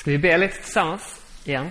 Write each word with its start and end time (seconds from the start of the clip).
Ska 0.00 0.10
vi 0.10 0.18
be 0.18 0.38
lite 0.38 0.62
tillsammans 0.62 1.20
igen? 1.44 1.70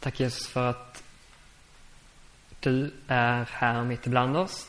Tack 0.00 0.20
Jesus 0.20 0.48
för 0.48 0.70
att 0.70 1.02
du 2.60 2.94
är 3.06 3.48
här 3.52 3.84
mitt 3.84 4.06
ibland 4.06 4.36
oss. 4.36 4.68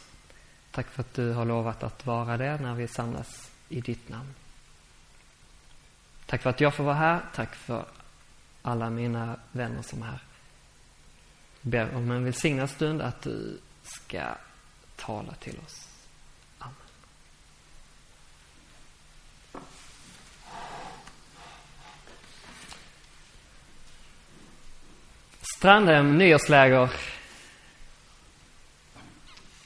Tack 0.71 0.87
för 0.87 1.01
att 1.01 1.13
du 1.13 1.31
har 1.33 1.45
lovat 1.45 1.83
att 1.83 2.05
vara 2.05 2.37
det 2.37 2.57
när 2.57 2.75
vi 2.75 2.87
samlas 2.87 3.51
i 3.69 3.81
ditt 3.81 4.09
namn. 4.09 4.33
Tack 6.25 6.41
för 6.41 6.49
att 6.49 6.61
jag 6.61 6.73
får 6.73 6.83
vara 6.83 6.95
här. 6.95 7.21
Tack 7.35 7.55
för 7.55 7.85
alla 8.61 8.89
mina 8.89 9.39
vänner 9.51 9.81
som 9.81 10.01
är 10.01 10.05
här. 10.05 10.23
Jag 11.61 11.71
ber 11.71 11.95
om 11.95 12.11
en 12.11 12.23
välsignad 12.23 12.69
stund 12.69 13.01
att 13.01 13.21
du 13.21 13.59
ska 13.83 14.35
tala 14.95 15.33
till 15.33 15.59
oss. 15.65 15.96
Strandhem 25.67 26.17
nyårsläger. 26.17 26.89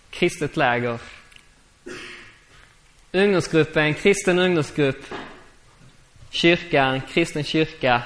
Kristet 0.09 0.57
läger. 0.57 0.99
Ungdomsgruppen, 3.11 3.93
kristen 3.93 4.39
ungdomsgrupp. 4.39 5.05
Kyrkan, 6.29 7.01
kristen 7.01 7.43
kyrka. 7.43 8.03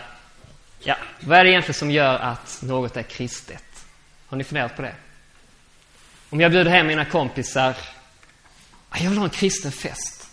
Ja, 0.80 0.96
vad 1.20 1.40
är 1.40 1.44
det 1.44 1.50
egentligen 1.50 1.74
som 1.74 1.92
gör 1.92 2.20
att 2.20 2.62
något 2.62 2.98
är 2.98 3.04
kristet? 3.04 3.86
Har 4.28 4.38
ni 4.38 4.44
funderat 4.44 4.76
på 4.76 4.82
det? 4.82 4.96
Om 6.30 6.42
jag 6.42 6.52
bjuder 6.52 6.72
hem 6.72 6.88
mina 6.88 7.06
kompisar. 7.06 7.76
Jag 8.94 9.10
vill 9.10 9.18
ha 9.18 9.26
en 9.26 9.30
kristen 9.30 9.72
fest. 9.72 10.30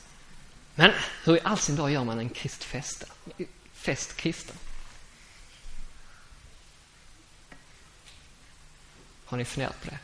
Men 0.75 0.91
hur 1.25 1.37
i 1.37 1.41
all 1.42 1.59
sin 1.59 1.77
dag 1.77 1.91
gör 1.91 2.05
man 2.05 2.19
en 2.19 2.29
kristfest? 2.29 3.05
Fest 3.75 4.17
kristen? 4.17 4.56
Har 9.33 9.36
ni 9.38 9.44
funderat 9.44 9.83
på 9.83 9.91
det? 9.91 9.98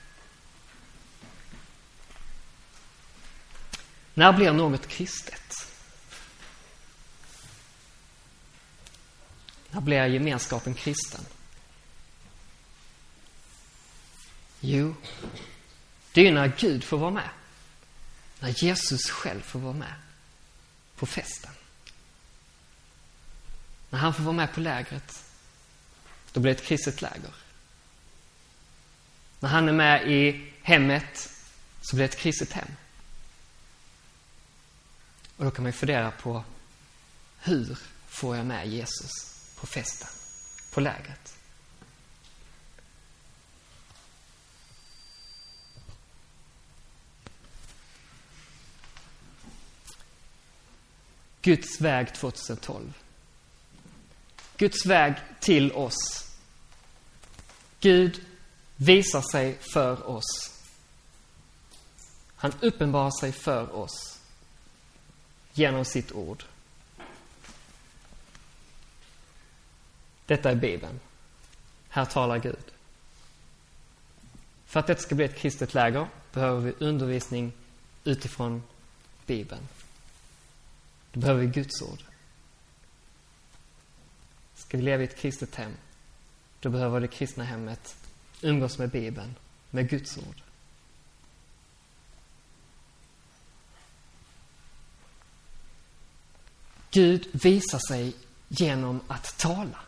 När 4.15 4.33
blir 4.33 4.53
något 4.53 4.87
kristet? 4.87 5.69
När 9.71 9.81
blir 9.81 10.07
gemenskapen 10.07 10.75
kristen? 10.75 11.25
Jo, 14.61 14.95
det 16.13 16.29
är 16.29 16.33
när 16.33 16.53
Gud 16.59 16.85
får 16.85 16.99
vara 16.99 17.11
med. 17.11 17.31
När 18.41 18.65
Jesus 18.65 19.11
själv 19.11 19.41
får 19.41 19.59
vara 19.59 19.73
med 19.73 19.95
på 20.97 21.07
festen. 21.07 21.53
När 23.91 23.99
han 23.99 24.15
får 24.15 24.23
vara 24.23 24.37
med 24.37 24.53
på 24.53 24.61
lägret, 24.61 25.25
då 26.33 26.41
blir 26.41 26.55
det 26.55 26.61
ett 26.61 26.67
kristet 26.67 27.03
läger. 27.03 27.48
När 29.41 29.49
han 29.49 29.69
är 29.69 29.73
med 29.73 30.11
i 30.11 30.51
hemmet, 30.63 31.31
så 31.81 31.97
blir 31.97 32.09
det 32.09 32.15
ett 32.15 32.21
kristet 32.21 32.53
hem. 32.53 32.69
Och 35.37 35.45
då 35.45 35.51
kan 35.51 35.63
man 35.63 35.73
ju 35.73 35.79
fundera 35.79 36.11
på 36.11 36.45
hur 37.41 37.79
får 38.07 38.37
jag 38.37 38.47
med 38.47 38.69
Jesus 38.69 39.11
på 39.61 39.67
festen, 39.67 40.09
på 40.75 40.81
lägret? 40.81 41.35
Guds 51.43 51.81
väg 51.81 52.15
2012. 52.15 52.93
Guds 54.57 54.87
väg 54.87 55.15
till 55.41 55.73
oss. 55.73 55.97
Gud 57.81 58.28
visar 58.79 59.23
sig 59.33 59.59
för 59.73 60.09
oss. 60.09 60.61
Han 62.37 62.53
uppenbarar 62.61 63.21
sig 63.21 63.33
för 63.33 63.75
oss 63.75 64.21
genom 65.53 65.85
sitt 65.85 66.13
ord. 66.13 66.45
Detta 70.27 70.51
är 70.51 70.55
Bibeln. 70.55 71.01
Här 71.89 72.05
talar 72.05 72.39
Gud. 72.39 72.73
För 74.67 74.81
att 74.81 74.87
det 74.87 75.01
ska 75.01 75.15
bli 75.15 75.25
ett 75.25 75.39
kristet 75.39 75.75
läger 75.75 76.09
behöver 76.33 76.61
vi 76.61 76.85
undervisning 76.85 77.53
utifrån 78.05 78.63
Bibeln. 79.27 79.69
Då 81.13 81.21
behöver 81.21 81.41
vi 81.41 81.47
Guds 81.47 81.83
ord. 81.83 81.99
Ska 84.55 84.77
vi 84.77 84.83
leva 84.83 85.03
i 85.03 85.07
ett 85.07 85.17
kristet 85.17 85.55
hem, 85.55 85.77
då 86.61 86.71
behöver 86.71 87.01
det 87.01 87.09
kristna 87.09 87.45
hemmet 87.45 87.97
umgås 88.43 88.79
med 88.79 88.91
Bibeln, 88.91 89.35
med 89.71 89.89
Guds 89.89 90.19
ord. 90.19 90.43
Gud 96.91 97.29
visar 97.33 97.81
sig 97.89 98.13
genom 98.49 99.01
att 99.09 99.39
tala. 99.39 99.79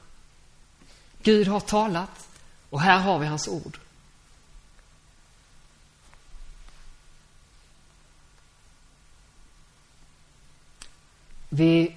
Gud 1.22 1.48
har 1.48 1.60
talat 1.60 2.28
och 2.70 2.80
här 2.80 2.98
har 2.98 3.18
vi 3.18 3.26
hans 3.26 3.48
ord. 3.48 3.78
Vi 11.48 11.96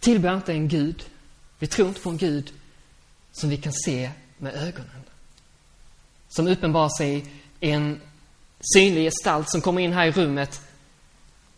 tillber 0.00 0.36
inte 0.36 0.52
en 0.52 0.68
Gud, 0.68 1.10
vi 1.58 1.66
tror 1.66 1.88
inte 1.88 2.00
på 2.00 2.10
en 2.10 2.16
Gud 2.16 2.52
som 3.32 3.48
vi 3.50 3.56
kan 3.56 3.72
se 3.72 4.10
med 4.38 4.54
ögonen. 4.54 5.04
Som 6.28 6.48
uppenbarar 6.48 6.98
sig 6.98 7.26
i 7.60 7.70
en 7.70 8.00
synlig 8.74 9.04
gestalt 9.04 9.50
som 9.50 9.60
kommer 9.60 9.80
in 9.80 9.92
här 9.92 10.06
i 10.06 10.12
rummet 10.12 10.60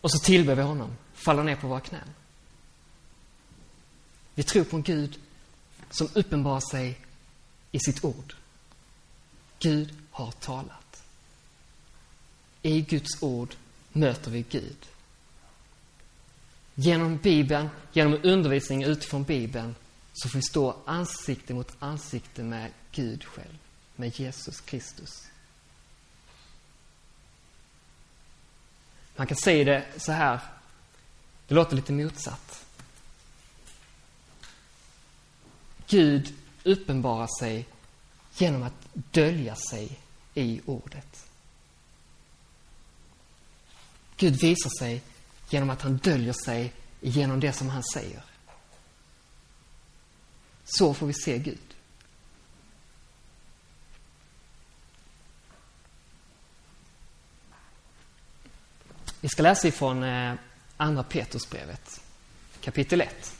och 0.01 0.11
så 0.11 0.17
tillber 0.17 0.55
vi 0.55 0.61
honom, 0.61 0.97
faller 1.13 1.43
ner 1.43 1.55
på 1.55 1.67
våra 1.67 1.79
knän. 1.79 2.09
Vi 4.35 4.43
tror 4.43 4.63
på 4.63 4.75
en 4.75 4.83
Gud 4.83 5.19
som 5.89 6.09
uppenbarar 6.13 6.71
sig 6.71 6.99
i 7.71 7.79
sitt 7.79 8.03
ord. 8.03 8.35
Gud 9.59 9.93
har 10.11 10.31
talat. 10.31 11.03
I 12.61 12.81
Guds 12.81 13.23
ord 13.23 13.55
möter 13.91 14.31
vi 14.31 14.45
Gud. 14.49 14.87
Genom 16.75 17.17
Bibeln, 17.17 17.69
genom 17.93 18.19
undervisning 18.23 18.83
utifrån 18.83 19.23
Bibeln, 19.23 19.75
så 20.13 20.29
får 20.29 20.37
vi 20.37 20.43
stå 20.43 20.75
ansikte 20.85 21.53
mot 21.53 21.75
ansikte 21.79 22.43
med 22.43 22.71
Gud 22.91 23.23
själv, 23.23 23.57
med 24.01 24.19
Jesus 24.19 24.61
Kristus. 24.61 25.27
Man 29.15 29.27
kan 29.27 29.37
säga 29.37 29.65
det 29.65 29.85
så 29.97 30.11
här, 30.11 30.39
det 31.47 31.55
låter 31.55 31.75
lite 31.75 31.93
motsatt. 31.93 32.65
Gud 35.87 36.33
uppenbarar 36.63 37.39
sig 37.39 37.67
genom 38.37 38.63
att 38.63 38.73
dölja 38.93 39.55
sig 39.55 39.99
i 40.33 40.61
ordet. 40.65 41.25
Gud 44.17 44.35
visar 44.41 44.79
sig 44.79 45.01
genom 45.49 45.69
att 45.69 45.81
han 45.81 45.97
döljer 45.97 46.35
sig 46.45 46.73
genom 47.01 47.39
det 47.39 47.53
som 47.53 47.69
han 47.69 47.83
säger. 47.93 48.23
Så 50.63 50.93
får 50.93 51.07
vi 51.07 51.13
se 51.13 51.37
Gud. 51.37 51.70
Vi 59.21 59.29
ska 59.29 59.43
läsa 59.43 59.67
ifrån 59.67 60.03
eh, 60.03 60.33
Andra 60.77 61.03
Petrusbrevet, 61.03 62.01
kapitel 62.61 63.01
1. 63.01 63.35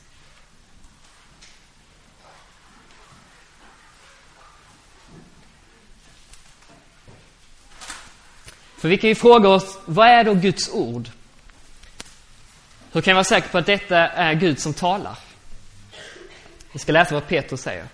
För 8.78 8.90
vi 8.90 8.98
kan 8.98 9.08
ju 9.08 9.16
fråga 9.16 9.50
oss, 9.50 9.78
vad 9.86 10.08
är 10.08 10.24
då 10.24 10.34
Guds 10.34 10.70
ord? 10.70 11.10
Hur 12.92 13.02
kan 13.02 13.12
jag 13.12 13.16
vara 13.16 13.24
säker 13.24 13.50
på 13.50 13.58
att 13.58 13.66
detta 13.66 13.98
är 13.98 14.34
Gud 14.34 14.60
som 14.60 14.74
talar? 14.74 15.18
Vi 16.72 16.80
ska 16.80 16.92
läsa 16.92 17.14
vad 17.14 17.28
Petrus 17.28 17.62
säger. 17.62 17.86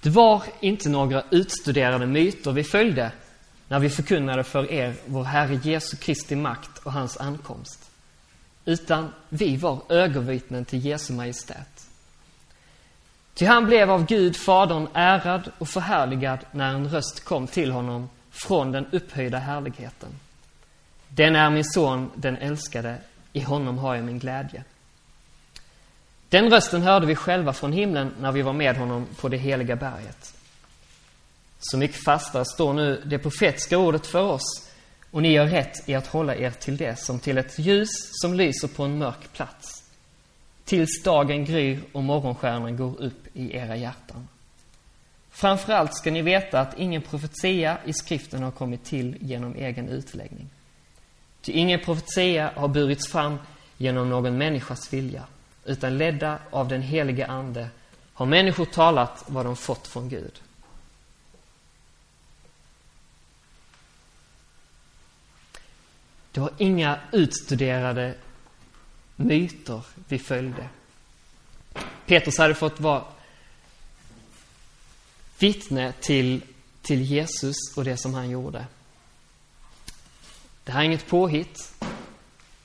Det 0.00 0.10
var 0.10 0.42
inte 0.60 0.88
några 0.88 1.22
utstuderade 1.30 2.06
myter 2.06 2.52
vi 2.52 2.64
följde 2.64 3.12
när 3.68 3.78
vi 3.78 3.90
förkunnade 3.90 4.44
för 4.44 4.72
er 4.72 4.94
vår 5.06 5.24
Herre 5.24 5.60
Jesu 5.62 5.96
Kristi 5.96 6.36
makt 6.36 6.78
och 6.78 6.92
hans 6.92 7.16
ankomst 7.16 7.90
utan 8.68 9.12
vi 9.28 9.56
var 9.56 9.82
ögonvittnen 9.88 10.64
till 10.64 10.86
Jesu 10.86 11.12
Majestät. 11.12 11.88
Ty 13.34 13.46
han 13.46 13.66
blev 13.66 13.90
av 13.90 14.06
Gud, 14.06 14.36
Fadern, 14.36 14.88
ärad 14.94 15.50
och 15.58 15.68
förhärligad 15.68 16.38
när 16.52 16.74
en 16.74 16.88
röst 16.88 17.24
kom 17.24 17.46
till 17.46 17.70
honom 17.70 18.08
från 18.30 18.72
den 18.72 18.86
upphöjda 18.92 19.38
härligheten. 19.38 20.08
Den 21.08 21.36
är 21.36 21.50
min 21.50 21.64
son, 21.64 22.10
den 22.14 22.36
älskade, 22.36 22.98
i 23.32 23.40
honom 23.40 23.78
har 23.78 23.94
jag 23.94 24.04
min 24.04 24.18
glädje. 24.18 24.64
Den 26.28 26.50
rösten 26.50 26.82
hörde 26.82 27.06
vi 27.06 27.14
själva 27.14 27.52
från 27.52 27.72
himlen 27.72 28.14
när 28.20 28.32
vi 28.32 28.42
var 28.42 28.52
med 28.52 28.76
honom 28.76 29.06
på 29.20 29.28
det 29.28 29.36
heliga 29.36 29.76
berget. 29.76 30.34
Så 31.58 31.78
mycket 31.78 32.04
fastare 32.04 32.44
står 32.44 32.72
nu 32.72 33.02
det 33.06 33.18
profetiska 33.18 33.78
ordet 33.78 34.06
för 34.06 34.22
oss 34.22 34.68
och 35.10 35.22
ni 35.22 35.32
gör 35.32 35.46
rätt 35.46 35.88
i 35.88 35.94
att 35.94 36.06
hålla 36.06 36.36
er 36.36 36.50
till 36.50 36.76
det 36.76 36.98
som 36.98 37.18
till 37.18 37.38
ett 37.38 37.58
ljus 37.58 37.88
som 38.12 38.34
lyser 38.34 38.68
på 38.68 38.82
en 38.84 38.98
mörk 38.98 39.32
plats. 39.32 39.84
Tills 40.64 41.02
dagen 41.02 41.44
gryr 41.44 41.80
och 41.92 42.02
morgonstjärnan 42.02 42.76
går 42.76 43.00
upp 43.00 43.36
i 43.36 43.56
era 43.56 43.76
hjärtan. 43.76 44.28
Framförallt 45.30 45.94
ska 45.94 46.10
ni 46.10 46.22
veta 46.22 46.60
att 46.60 46.78
ingen 46.78 47.02
profetia 47.02 47.78
i 47.84 47.92
skriften 47.92 48.42
har 48.42 48.50
kommit 48.50 48.84
till 48.84 49.16
genom 49.20 49.54
egen 49.54 49.88
utläggning. 49.88 50.48
Ty 51.40 51.52
ingen 51.52 51.80
profetia 51.80 52.52
har 52.56 52.68
burits 52.68 53.08
fram 53.08 53.38
genom 53.76 54.08
någon 54.08 54.38
människas 54.38 54.92
vilja, 54.92 55.24
utan 55.68 55.98
ledda 55.98 56.38
av 56.50 56.68
den 56.68 56.82
helige 56.82 57.26
Ande 57.26 57.70
har 58.12 58.26
människor 58.26 58.64
talat 58.64 59.24
vad 59.26 59.46
de 59.46 59.56
fått 59.56 59.86
från 59.86 60.08
Gud. 60.08 60.40
Det 66.32 66.40
var 66.40 66.52
inga 66.58 67.00
utstuderade 67.12 68.14
myter 69.16 69.82
vi 70.08 70.18
följde. 70.18 70.68
Petrus 72.06 72.38
hade 72.38 72.54
fått 72.54 72.80
vara 72.80 73.04
vittne 75.38 75.92
till, 76.00 76.42
till 76.82 77.02
Jesus 77.02 77.56
och 77.76 77.84
det 77.84 77.96
som 77.96 78.14
han 78.14 78.30
gjorde. 78.30 78.66
Det 80.64 80.72
här 80.72 80.80
är 80.80 80.84
inget 80.84 81.06
påhitt. 81.06 81.74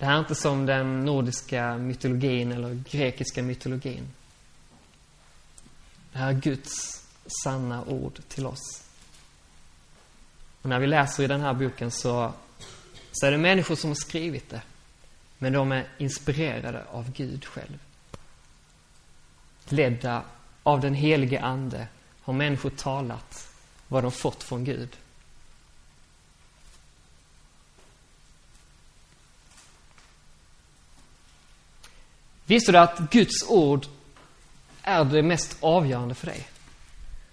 Det 0.04 0.08
här 0.08 0.16
är 0.16 0.20
inte 0.20 0.36
som 0.36 0.66
den 0.66 1.06
nordiska 1.06 1.78
mytologin 1.78 2.52
eller 2.52 2.84
grekiska 2.92 3.44
mytologin. 3.44 4.08
Det 6.12 6.18
här 6.18 6.30
är 6.30 6.34
Guds 6.34 7.04
sanna 7.44 7.84
ord 7.84 8.20
till 8.28 8.46
oss. 8.46 8.84
Och 10.62 10.70
när 10.70 10.80
vi 10.80 10.88
läser 10.88 11.24
i 11.24 11.28
den 11.28 11.42
här 11.42 11.54
boken 11.54 11.92
så, 11.92 12.34
så 13.12 13.26
är 13.26 13.32
det 13.32 13.38
människor 13.38 13.76
som 13.76 13.90
har 13.90 13.96
skrivit 13.96 14.50
det. 14.50 14.62
Men 15.38 15.54
de 15.54 15.72
är 15.72 15.88
inspirerade 15.98 16.84
av 16.92 17.12
Gud 17.12 17.46
själv. 17.46 17.80
Ledda 19.66 20.24
av 20.64 20.82
den 20.82 20.94
helige 20.94 21.42
Ande 21.42 21.88
har 22.22 22.34
människor 22.34 22.70
talat 22.70 23.54
vad 23.88 24.04
de 24.04 24.12
fått 24.12 24.44
från 24.44 24.64
Gud. 24.64 24.98
Visste 32.46 32.72
du 32.72 32.78
att 32.78 33.00
Guds 33.12 33.44
ord 33.48 33.86
är 34.82 35.06
det 35.06 35.24
mest 35.24 35.58
avgörande 35.60 36.16
för 36.16 36.28
dig? 36.28 36.48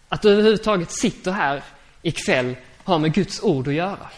Att 0.08 0.22
du 0.22 0.30
överhuvudtaget 0.30 0.92
sitter 0.92 1.32
här 1.32 1.64
ikväll 2.02 2.56
har 2.84 2.98
med 2.98 3.14
Guds 3.14 3.42
ord 3.42 3.68
att 3.68 3.74
göra. 3.74 4.10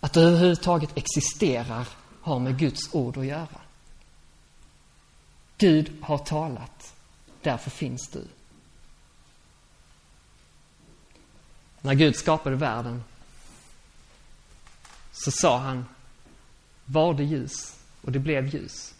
Att 0.00 0.12
du 0.12 0.20
överhuvudtaget 0.20 0.96
existerar 0.96 1.86
har 2.20 2.38
med 2.38 2.58
Guds 2.58 2.94
ord 2.94 3.18
att 3.18 3.26
göra. 3.26 3.60
Gud 5.58 5.92
har 6.02 6.18
talat, 6.18 6.94
därför 7.42 7.70
finns 7.70 8.08
du. 8.08 8.24
När 11.80 11.94
Gud 11.94 12.16
skapade 12.16 12.56
världen 12.56 13.04
så 15.12 15.30
sa 15.30 15.58
han, 15.58 15.84
var 16.84 17.14
det 17.14 17.24
ljus 17.24 17.76
och 18.02 18.12
det 18.12 18.18
blev 18.18 18.54
ljus. 18.54 18.94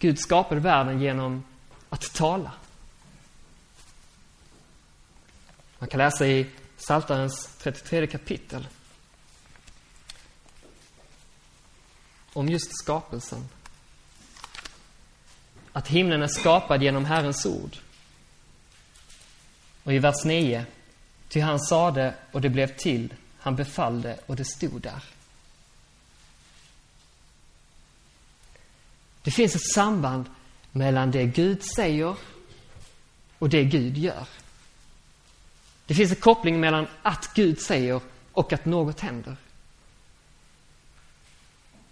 Gud 0.00 0.18
skapade 0.18 0.60
världen 0.60 1.00
genom 1.00 1.44
att 1.88 2.14
tala. 2.14 2.52
Man 5.78 5.88
kan 5.88 5.98
läsa 5.98 6.26
i 6.26 6.46
Psaltarens 6.76 7.56
33 7.58 8.06
kapitel 8.06 8.68
om 12.32 12.48
just 12.48 12.78
skapelsen. 12.78 13.48
Att 15.72 15.88
himlen 15.88 16.22
är 16.22 16.28
skapad 16.28 16.82
genom 16.82 17.04
Herrens 17.04 17.46
ord. 17.46 17.76
Och 19.84 19.92
i 19.92 19.98
vers 19.98 20.24
9. 20.24 20.66
Ty 21.28 21.40
han 21.40 21.60
sade 21.60 22.14
och 22.32 22.40
det 22.40 22.48
blev 22.48 22.76
till. 22.76 23.14
Han 23.38 23.56
befallde 23.56 24.18
och 24.26 24.36
det 24.36 24.44
stod 24.44 24.80
där. 24.80 25.02
Det 29.22 29.30
finns 29.30 29.54
ett 29.54 29.72
samband 29.74 30.30
mellan 30.72 31.10
det 31.10 31.26
Gud 31.26 31.62
säger 31.62 32.16
och 33.38 33.48
det 33.48 33.64
Gud 33.64 33.98
gör. 33.98 34.26
Det 35.86 35.94
finns 35.94 36.10
en 36.10 36.16
koppling 36.16 36.60
mellan 36.60 36.86
att 37.02 37.34
Gud 37.34 37.60
säger 37.60 38.00
och 38.32 38.52
att 38.52 38.64
något 38.64 39.00
händer. 39.00 39.36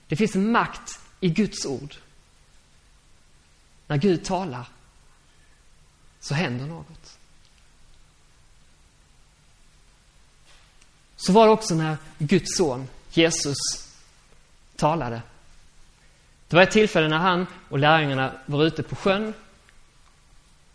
Det 0.06 0.16
finns 0.16 0.36
en 0.36 0.52
makt 0.52 1.00
i 1.20 1.28
Guds 1.28 1.66
ord. 1.66 1.94
När 3.86 3.96
Gud 3.96 4.24
talar 4.24 4.68
så 6.20 6.34
händer 6.34 6.66
något. 6.66 7.18
Så 11.16 11.32
var 11.32 11.46
det 11.46 11.52
också 11.52 11.74
när 11.74 11.96
Guds 12.18 12.56
son, 12.56 12.88
Jesus, 13.10 13.56
talade. 14.76 15.22
Det 16.48 16.56
var 16.56 16.62
ett 16.62 16.70
tillfälle 16.70 17.08
när 17.08 17.18
han 17.18 17.46
och 17.68 17.78
lärjungarna 17.78 18.32
var 18.46 18.64
ute 18.64 18.82
på 18.82 18.96
sjön 18.96 19.34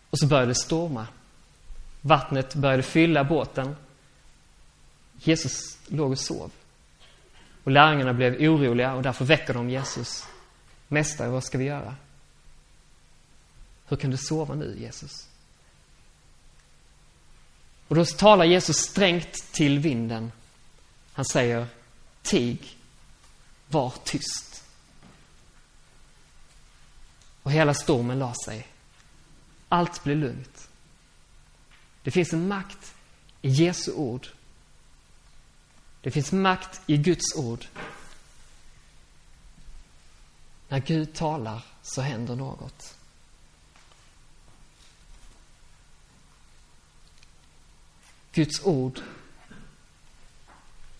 och 0.09 0.19
så 0.19 0.27
började 0.27 0.51
det 0.51 0.55
storma. 0.55 1.07
Vattnet 2.01 2.55
började 2.55 2.83
fylla 2.83 3.23
båten. 3.23 3.75
Jesus 5.17 5.77
låg 5.87 6.11
och 6.11 6.19
sov. 6.19 6.51
Och 7.63 7.71
lärjungarna 7.71 8.13
blev 8.13 8.33
oroliga 8.33 8.93
och 8.93 9.01
därför 9.01 9.25
väcker 9.25 9.53
de 9.53 9.69
Jesus. 9.69 10.25
Mästare, 10.87 11.29
vad 11.29 11.43
ska 11.43 11.57
vi 11.57 11.63
göra? 11.63 11.95
Hur 13.87 13.97
kan 13.97 14.11
du 14.11 14.17
sova 14.17 14.55
nu, 14.55 14.75
Jesus? 14.79 15.27
Och 17.87 17.95
då 17.95 18.05
talar 18.05 18.45
Jesus 18.45 18.77
strängt 18.77 19.33
till 19.33 19.79
vinden. 19.79 20.31
Han 21.13 21.25
säger, 21.25 21.67
tig, 22.21 22.77
var 23.67 23.93
tyst. 24.03 24.52
Och 27.43 27.51
hela 27.51 27.73
stormen 27.73 28.19
la 28.19 28.33
sig. 28.45 28.67
Allt 29.69 30.03
blev 30.03 30.17
lugnt. 30.17 30.69
Det 32.03 32.11
finns 32.11 32.33
en 32.33 32.47
makt 32.47 32.95
i 33.41 33.49
Jesu 33.49 33.91
ord 33.91 34.27
det 36.03 36.11
finns 36.11 36.31
makt 36.31 36.81
i 36.85 36.97
Guds 36.97 37.35
ord. 37.35 37.65
När 40.67 40.79
Gud 40.79 41.13
talar 41.13 41.65
så 41.81 42.01
händer 42.01 42.35
något. 42.35 42.97
Guds 48.31 48.65
ord 48.65 48.99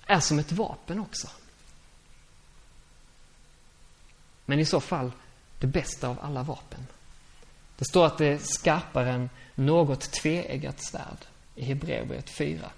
är 0.06 0.20
som 0.20 0.40
ett 0.40 0.52
vapen 0.52 1.00
också. 1.00 1.30
Men 4.46 4.60
i 4.60 4.66
så 4.66 4.80
fall 4.80 5.12
det 5.64 5.68
bästa 5.68 6.08
av 6.08 6.20
alla 6.22 6.44
vapen. 6.44 6.88
Det 7.78 7.86
står 7.86 8.06
att 8.06 8.18
det 8.18 8.26
är 8.26 8.38
skarpare 8.38 9.12
än 9.12 9.30
något 9.56 10.12
tveeggat 10.12 10.84
svärd 10.84 11.26
i 11.56 11.66
Hebreerbrevet 11.66 12.30
4. 12.30 12.72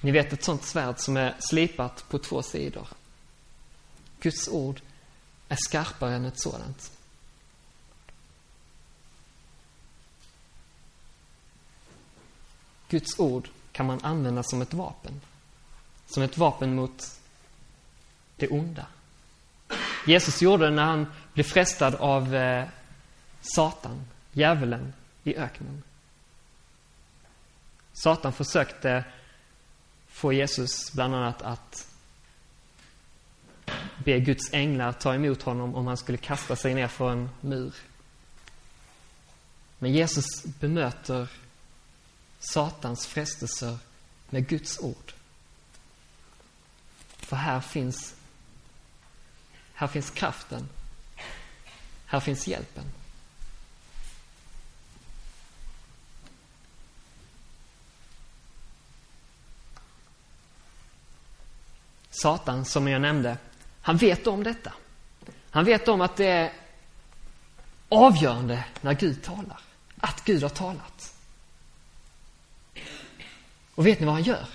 Ni 0.00 0.10
vet 0.10 0.32
ett 0.32 0.44
sånt 0.44 0.64
svärd 0.64 0.94
som 0.98 1.16
är 1.16 1.36
slipat 1.38 2.04
på 2.08 2.18
två 2.18 2.42
sidor. 2.42 2.88
Guds 4.20 4.48
ord 4.48 4.80
är 5.48 5.56
skarpare 5.56 6.14
än 6.14 6.24
ett 6.24 6.40
sådant. 6.40 6.92
Guds 12.88 13.18
ord 13.18 13.48
kan 13.72 13.86
man 13.86 14.04
använda 14.04 14.42
som 14.42 14.62
ett 14.62 14.74
vapen. 14.74 15.20
Som 16.06 16.22
ett 16.22 16.38
vapen 16.38 16.74
mot 16.74 17.17
det 18.38 18.48
onda. 18.48 18.86
Jesus 20.06 20.42
gjorde 20.42 20.64
det 20.64 20.70
när 20.70 20.84
han 20.84 21.06
blev 21.34 21.44
frestad 21.44 21.94
av 21.94 22.34
eh, 22.34 22.68
Satan, 23.40 24.04
djävulen, 24.32 24.92
i 25.24 25.36
öknen. 25.36 25.82
Satan 27.92 28.32
försökte 28.32 29.04
få 30.08 30.32
Jesus 30.32 30.92
bland 30.92 31.14
annat 31.14 31.42
att 31.42 31.88
be 34.04 34.20
Guds 34.20 34.52
änglar 34.52 34.92
ta 34.92 35.14
emot 35.14 35.42
honom 35.42 35.74
om 35.74 35.86
han 35.86 35.96
skulle 35.96 36.18
kasta 36.18 36.56
sig 36.56 36.74
ner 36.74 36.88
för 36.88 37.10
en 37.10 37.30
mur. 37.40 37.74
Men 39.78 39.92
Jesus 39.92 40.44
bemöter 40.44 41.28
Satans 42.38 43.06
frestelser 43.06 43.78
med 44.30 44.48
Guds 44.48 44.78
ord. 44.78 45.12
För 47.08 47.36
här 47.36 47.60
finns, 47.60 48.14
här 49.78 49.86
finns 49.86 50.10
kraften. 50.10 50.68
Här 52.06 52.20
finns 52.20 52.46
hjälpen. 52.46 52.84
Satan, 62.10 62.64
som 62.64 62.88
jag 62.88 63.02
nämnde, 63.02 63.38
han 63.82 63.96
vet 63.96 64.26
om 64.26 64.42
detta. 64.42 64.72
Han 65.50 65.64
vet 65.64 65.88
om 65.88 66.00
att 66.00 66.16
det 66.16 66.26
är 66.26 66.52
avgörande 67.88 68.64
när 68.80 68.94
Gud 68.94 69.22
talar. 69.22 69.60
Att 69.98 70.24
Gud 70.24 70.42
har 70.42 70.50
talat. 70.50 71.14
Och 73.74 73.86
vet 73.86 74.00
ni 74.00 74.06
vad 74.06 74.14
han 74.14 74.24
gör? 74.24 74.46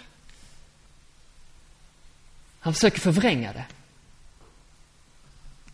Han 2.59 2.73
försöker 2.73 2.99
förvränga 2.99 3.53
det. 3.53 3.65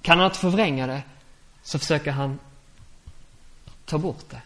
Kan 0.02 0.18
han 0.20 0.26
inte 0.26 0.40
förvränga 0.40 0.88
det 0.88 1.04
så 1.64 1.80
försöker 1.80 2.12
han 2.12 2.40
ta 3.86 3.98
bort 3.98 4.30
det. 4.30 4.42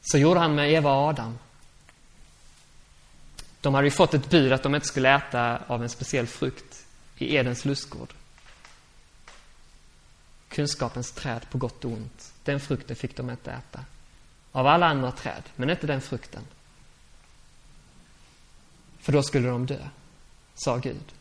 Så 0.00 0.18
gjorde 0.18 0.40
han 0.40 0.54
med 0.54 0.72
Eva 0.72 0.92
och 0.92 1.08
Adam. 1.08 1.38
De 3.60 3.74
hade 3.74 3.86
ju 3.86 3.90
fått 3.90 4.14
ett 4.14 4.30
bud 4.30 4.52
att 4.52 4.62
de 4.62 4.74
inte 4.74 4.86
skulle 4.86 5.14
äta 5.16 5.58
av 5.66 5.82
en 5.82 5.88
speciell 5.88 6.26
frukt 6.26 6.86
i 7.18 7.36
Edens 7.36 7.64
lustgård. 7.64 8.14
Kunskapens 10.48 11.12
träd 11.12 11.50
på 11.50 11.58
gott 11.58 11.84
och 11.84 11.90
ont. 11.90 12.32
Den 12.44 12.60
frukten 12.60 12.96
fick 12.96 13.16
de 13.16 13.30
inte 13.30 13.52
äta. 13.52 13.84
Av 14.52 14.66
alla 14.66 14.86
andra 14.86 15.12
träd, 15.12 15.42
men 15.56 15.70
inte 15.70 15.86
den 15.86 16.00
frukten. 16.00 16.42
För 18.98 19.12
då 19.12 19.22
skulle 19.22 19.48
de 19.48 19.66
dö, 19.66 19.88
sa 20.54 20.76
Gud. 20.76 21.12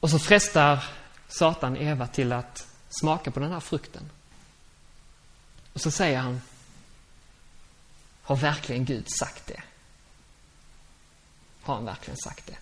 Och 0.00 0.10
så 0.10 0.18
frestar 0.18 0.84
Satan 1.28 1.76
Eva 1.76 2.06
till 2.06 2.32
att 2.32 2.66
smaka 2.88 3.30
på 3.30 3.40
den 3.40 3.52
här 3.52 3.60
frukten. 3.60 4.10
Och 5.72 5.80
så 5.80 5.90
säger 5.90 6.18
han, 6.18 6.40
har 8.22 8.36
verkligen 8.36 8.84
Gud 8.84 9.06
sagt 9.18 9.46
det? 9.46 9.62
Har 11.62 11.74
han 11.74 11.84
verkligen 11.84 12.16
sagt 12.16 12.46
det? 12.46 12.56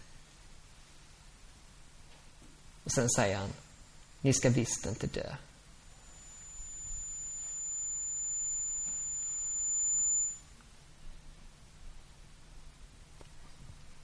Och 2.84 2.92
sen 2.92 3.10
säger 3.10 3.36
han, 3.38 3.52
ni 4.20 4.32
ska 4.32 4.50
visst 4.50 4.86
inte 4.86 5.06
dö. 5.06 5.34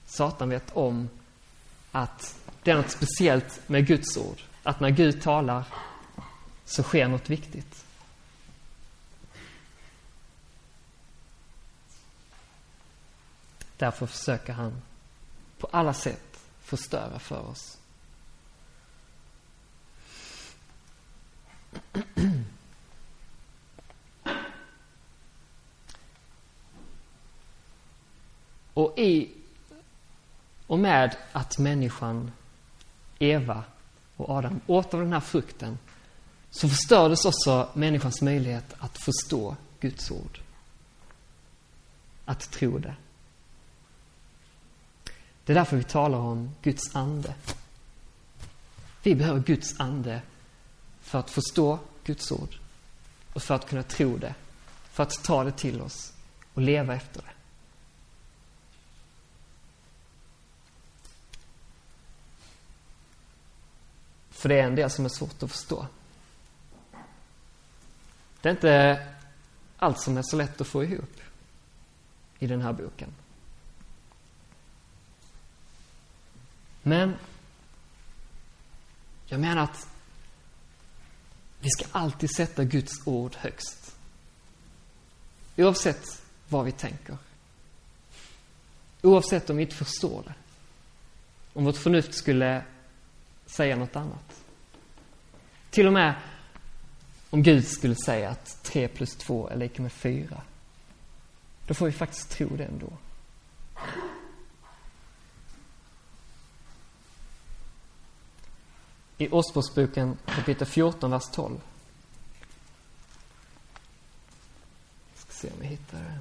Satan 0.06 0.48
vet 0.48 0.76
om 0.76 1.08
att 1.92 2.36
det 2.62 2.70
är 2.70 2.76
något 2.76 2.90
speciellt 2.90 3.68
med 3.68 3.86
Guds 3.86 4.16
ord. 4.16 4.40
Att 4.62 4.80
när 4.80 4.90
Gud 4.90 5.22
talar 5.22 5.64
så 6.64 6.82
sker 6.82 7.08
något 7.08 7.30
viktigt. 7.30 7.84
Därför 13.76 14.06
försöker 14.06 14.52
han 14.52 14.82
på 15.58 15.68
alla 15.72 15.94
sätt 15.94 16.40
förstöra 16.60 17.18
för 17.18 17.40
oss. 17.40 17.78
Och 28.74 28.98
i 28.98 29.30
och 30.66 30.78
med 30.78 31.16
att 31.32 31.58
människan, 31.58 32.32
Eva 33.22 33.64
och 34.16 34.30
Adam 34.30 34.60
åt 34.66 34.94
av 34.94 35.00
den 35.00 35.12
här 35.12 35.20
frukten 35.20 35.78
så 36.50 36.68
förstördes 36.68 37.24
också 37.24 37.68
människans 37.74 38.22
möjlighet 38.22 38.74
att 38.78 38.98
förstå 38.98 39.56
Guds 39.80 40.10
ord. 40.10 40.40
Att 42.24 42.50
tro 42.50 42.78
det. 42.78 42.94
Det 45.44 45.52
är 45.52 45.54
därför 45.54 45.76
vi 45.76 45.84
talar 45.84 46.18
om 46.18 46.50
Guds 46.62 46.96
ande. 46.96 47.34
Vi 49.02 49.14
behöver 49.14 49.40
Guds 49.40 49.80
ande 49.80 50.22
för 51.00 51.18
att 51.18 51.30
förstå 51.30 51.78
Guds 52.04 52.32
ord 52.32 52.56
och 53.32 53.42
för 53.42 53.54
att 53.54 53.68
kunna 53.68 53.82
tro 53.82 54.16
det, 54.16 54.34
för 54.90 55.02
att 55.02 55.24
ta 55.24 55.44
det 55.44 55.52
till 55.52 55.80
oss 55.80 56.12
och 56.54 56.62
leva 56.62 56.94
efter 56.94 57.22
det. 57.22 57.39
För 64.40 64.48
det 64.48 64.60
är 64.60 64.64
en 64.64 64.74
del 64.74 64.90
som 64.90 65.04
är 65.04 65.08
svårt 65.08 65.42
att 65.42 65.50
förstå. 65.50 65.86
Det 68.40 68.48
är 68.48 68.52
inte 68.52 69.06
allt 69.76 70.00
som 70.00 70.16
är 70.16 70.22
så 70.22 70.36
lätt 70.36 70.60
att 70.60 70.66
få 70.66 70.84
ihop 70.84 71.20
i 72.38 72.46
den 72.46 72.62
här 72.62 72.72
boken. 72.72 73.08
Men 76.82 77.14
jag 79.26 79.40
menar 79.40 79.62
att 79.62 79.88
vi 81.60 81.70
ska 81.70 81.84
alltid 81.92 82.34
sätta 82.36 82.64
Guds 82.64 83.06
ord 83.06 83.36
högst. 83.36 83.96
Oavsett 85.56 86.22
vad 86.48 86.64
vi 86.64 86.72
tänker. 86.72 87.18
Oavsett 89.02 89.50
om 89.50 89.56
vi 89.56 89.62
inte 89.62 89.76
förstår 89.76 90.22
det. 90.22 90.34
Om 91.52 91.64
vårt 91.64 91.76
förnuft 91.76 92.14
skulle 92.14 92.64
säga 93.50 93.76
något 93.76 93.96
annat. 93.96 94.42
Till 95.70 95.86
och 95.86 95.92
med 95.92 96.14
om 97.30 97.42
Gud 97.42 97.66
skulle 97.66 97.94
säga 97.94 98.30
att 98.30 98.62
3 98.62 98.88
plus 98.88 99.16
2 99.16 99.48
är 99.48 99.56
lika 99.56 99.82
med 99.82 99.92
4. 99.92 100.42
Då 101.66 101.74
får 101.74 101.86
vi 101.86 101.92
faktiskt 101.92 102.30
tro 102.30 102.56
det 102.56 102.64
ändå. 102.64 102.92
I 109.18 109.28
Ordspråksboken 109.28 110.18
kapitel 110.26 110.66
14, 110.66 111.10
vers 111.10 111.28
12. 111.32 111.60
Jag 115.12 115.18
ska 115.18 115.32
se 115.32 115.48
om 115.48 115.62
jag 115.62 115.70
hittar 115.70 115.98
det. 115.98 116.18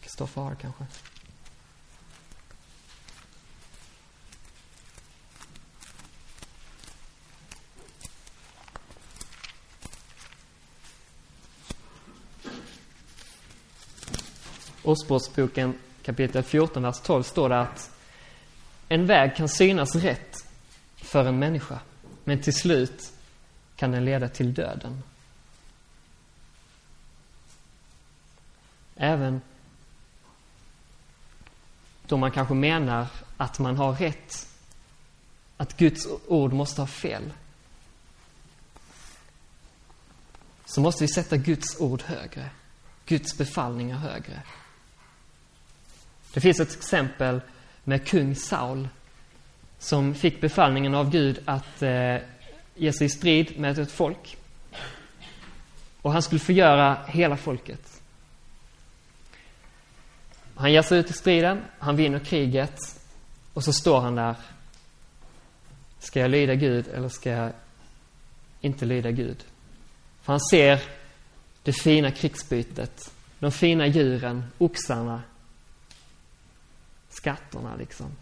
Kristoffer 0.00 0.42
har 0.42 0.54
kanske. 0.54 0.84
Ordspråksboken 14.84 15.78
kapitel 16.02 16.42
14, 16.42 16.82
vers 16.82 17.00
12 17.00 17.22
står 17.22 17.48
det 17.48 17.60
att 17.60 17.90
en 18.88 19.06
väg 19.06 19.36
kan 19.36 19.48
synas 19.48 19.94
rätt 19.94 20.46
för 20.96 21.24
en 21.24 21.38
människa, 21.38 21.80
men 22.24 22.42
till 22.42 22.54
slut 22.54 23.12
kan 23.76 23.90
den 23.90 24.04
leda 24.04 24.28
till 24.28 24.54
döden. 24.54 25.02
Även 28.96 29.40
då 32.06 32.16
man 32.16 32.30
kanske 32.30 32.54
menar 32.54 33.06
att 33.36 33.58
man 33.58 33.76
har 33.76 33.92
rätt, 33.92 34.48
att 35.56 35.76
Guds 35.76 36.06
ord 36.26 36.52
måste 36.52 36.80
ha 36.80 36.86
fel, 36.86 37.32
så 40.64 40.80
måste 40.80 41.04
vi 41.04 41.08
sätta 41.08 41.36
Guds 41.36 41.80
ord 41.80 42.02
högre, 42.02 42.50
Guds 43.06 43.38
befallningar 43.38 43.96
högre. 43.96 44.42
Det 46.34 46.40
finns 46.40 46.60
ett 46.60 46.76
exempel 46.76 47.40
med 47.84 48.06
kung 48.06 48.34
Saul 48.34 48.88
som 49.78 50.14
fick 50.14 50.40
befallningen 50.40 50.94
av 50.94 51.10
Gud 51.10 51.40
att 51.44 51.82
eh, 51.82 52.16
ge 52.74 52.92
sig 52.92 53.06
i 53.06 53.08
strid 53.08 53.58
med 53.58 53.78
ett 53.78 53.90
folk. 53.90 54.36
Och 56.02 56.12
han 56.12 56.22
skulle 56.22 56.38
förgöra 56.38 56.98
hela 57.06 57.36
folket. 57.36 58.00
Han 60.54 60.72
ger 60.72 60.82
sig 60.82 60.98
ut 60.98 61.10
i 61.10 61.12
striden, 61.12 61.60
han 61.78 61.96
vinner 61.96 62.18
kriget 62.18 62.80
och 63.54 63.64
så 63.64 63.72
står 63.72 64.00
han 64.00 64.14
där. 64.14 64.36
Ska 65.98 66.20
jag 66.20 66.30
lyda 66.30 66.54
Gud 66.54 66.88
eller 66.88 67.08
ska 67.08 67.30
jag 67.30 67.52
inte 68.60 68.84
lyda 68.84 69.10
Gud? 69.10 69.44
För 70.22 70.32
han 70.32 70.40
ser 70.40 70.82
det 71.62 71.72
fina 71.72 72.10
krigsbytet, 72.10 73.12
de 73.38 73.52
fina 73.52 73.86
djuren, 73.86 74.44
oxarna, 74.58 75.22
skatterna 77.16 77.76
liksom. 77.76 78.16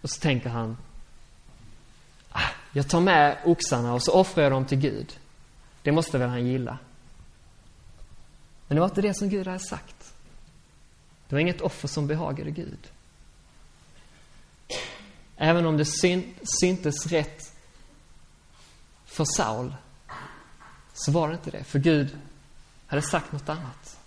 Och 0.00 0.10
så 0.10 0.20
tänker 0.20 0.50
han, 0.50 0.76
ah, 2.30 2.50
jag 2.72 2.88
tar 2.88 3.00
med 3.00 3.38
oxarna 3.44 3.94
och 3.94 4.02
så 4.02 4.12
offrar 4.12 4.42
jag 4.42 4.52
dem 4.52 4.64
till 4.64 4.78
Gud. 4.78 5.18
Det 5.82 5.92
måste 5.92 6.18
väl 6.18 6.28
han 6.28 6.46
gilla. 6.46 6.78
Men 8.66 8.74
det 8.74 8.80
var 8.80 8.88
inte 8.88 9.02
det 9.02 9.14
som 9.14 9.28
Gud 9.28 9.46
hade 9.46 9.58
sagt. 9.58 10.14
Det 11.28 11.34
var 11.34 11.40
inget 11.40 11.60
offer 11.60 11.88
som 11.88 12.06
behagade 12.06 12.50
Gud. 12.50 12.90
Även 15.36 15.66
om 15.66 15.76
det 15.76 15.84
syn, 15.84 16.34
syntes 16.60 17.06
rätt 17.06 17.52
för 19.04 19.24
Saul, 19.24 19.74
så 20.92 21.12
var 21.12 21.28
det 21.28 21.34
inte 21.34 21.50
det. 21.50 21.64
För 21.64 21.78
Gud 21.78 22.18
hade 22.86 23.02
sagt 23.02 23.32
något 23.32 23.48
annat. 23.48 23.99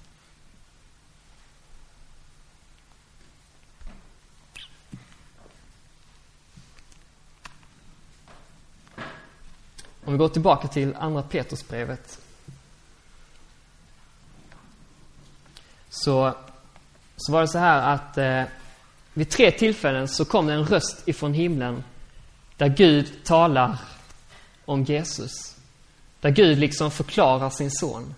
Om 10.05 10.13
vi 10.13 10.17
går 10.17 10.29
tillbaka 10.29 10.67
till 10.67 10.95
andra 10.95 11.22
Petrusbrevet. 11.22 12.19
Så, 15.89 16.33
så 17.17 17.31
var 17.31 17.41
det 17.41 17.48
så 17.48 17.57
här 17.57 17.93
att 17.93 18.17
eh, 18.17 18.43
vid 19.13 19.29
tre 19.29 19.51
tillfällen 19.51 20.07
så 20.07 20.25
kom 20.25 20.48
det 20.48 20.53
en 20.53 20.65
röst 20.65 21.07
ifrån 21.07 21.33
himlen 21.33 21.83
där 22.57 22.67
Gud 22.67 23.24
talar 23.24 23.77
om 24.65 24.83
Jesus. 24.83 25.55
Där 26.22 26.29
Gud 26.29 26.57
liksom 26.57 26.91
förklarar 26.91 27.50
sin 27.50 27.72
son. 27.72 28.13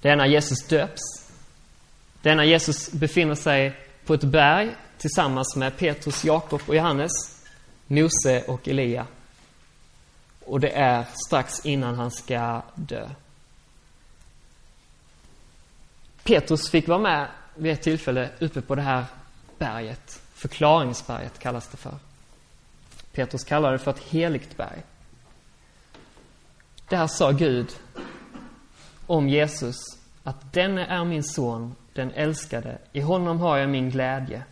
Det 0.00 0.08
är 0.08 0.16
när 0.16 0.26
Jesus 0.26 0.66
döps. 0.68 1.02
Det 2.22 2.30
är 2.30 2.34
när 2.34 2.44
Jesus 2.44 2.92
befinner 2.92 3.34
sig 3.34 3.76
på 4.06 4.14
ett 4.14 4.24
berg 4.24 4.74
tillsammans 4.98 5.56
med 5.56 5.76
Petrus, 5.76 6.24
Jakob 6.24 6.60
och 6.66 6.76
Johannes, 6.76 7.12
Mose 7.86 8.42
och 8.46 8.68
Elia. 8.68 9.06
Och 10.46 10.60
det 10.60 10.70
är 10.70 11.04
strax 11.26 11.66
innan 11.66 11.94
han 11.94 12.10
ska 12.10 12.62
dö. 12.74 13.08
Petrus 16.22 16.70
fick 16.70 16.88
vara 16.88 16.98
med 16.98 17.28
vid 17.54 17.72
ett 17.72 17.82
tillfälle 17.82 18.30
uppe 18.38 18.60
på 18.60 18.74
det 18.74 18.82
här 18.82 19.04
berget. 19.58 20.22
Förklaringsberget 20.34 21.38
kallas 21.38 21.68
det 21.68 21.76
för. 21.76 21.94
Petrus 23.12 23.44
kallar 23.44 23.72
det 23.72 23.78
för 23.78 23.90
ett 23.90 24.02
heligt 24.02 24.56
berg. 24.56 24.82
Där 26.88 27.06
sa 27.06 27.30
Gud 27.30 27.68
om 29.06 29.28
Jesus 29.28 29.76
att 30.22 30.52
denne 30.52 30.86
är 30.86 31.04
min 31.04 31.24
son, 31.24 31.74
den 31.92 32.10
älskade. 32.10 32.78
I 32.92 33.00
honom 33.00 33.40
har 33.40 33.56
jag 33.56 33.70
min 33.70 33.90
glädje. 33.90 34.42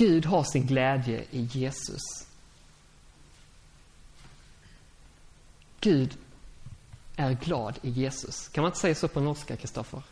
Gud 0.00 0.26
har 0.26 0.44
sin 0.44 0.66
glädje 0.66 1.24
i 1.30 1.40
Jesus. 1.40 2.00
Gud 5.80 6.18
är 7.16 7.32
glad 7.32 7.78
i 7.82 7.90
Jesus. 7.90 8.48
Kan 8.48 8.62
man 8.62 8.68
inte 8.68 8.80
säga 8.80 8.94
så 8.94 9.08
på 9.08 9.20
norska, 9.20 9.56
Kristoffer? 9.56 10.02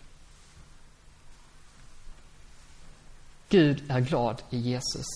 Gud 3.49 3.90
är 3.90 4.00
glad 4.00 4.42
i 4.50 4.59
Jesus. 4.59 5.07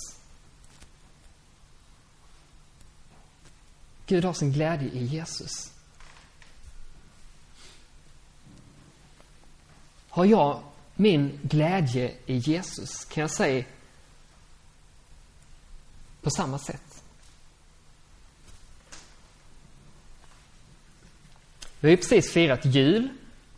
Gud 4.06 4.24
har 4.24 4.32
sin 4.32 4.52
glädje 4.52 4.88
i 4.88 5.04
Jesus. 5.04 5.72
Har 10.08 10.24
jag 10.24 10.62
min 10.94 11.40
glädje 11.42 12.14
i 12.26 12.36
Jesus? 12.36 13.04
Kan 13.04 13.20
jag 13.20 13.30
säga 13.30 13.64
på 16.22 16.30
samma 16.30 16.58
sätt. 16.58 17.02
Vi 21.80 21.88
har 21.88 21.90
ju 21.90 21.96
precis 21.96 22.32
firat 22.32 22.64
jul 22.64 23.08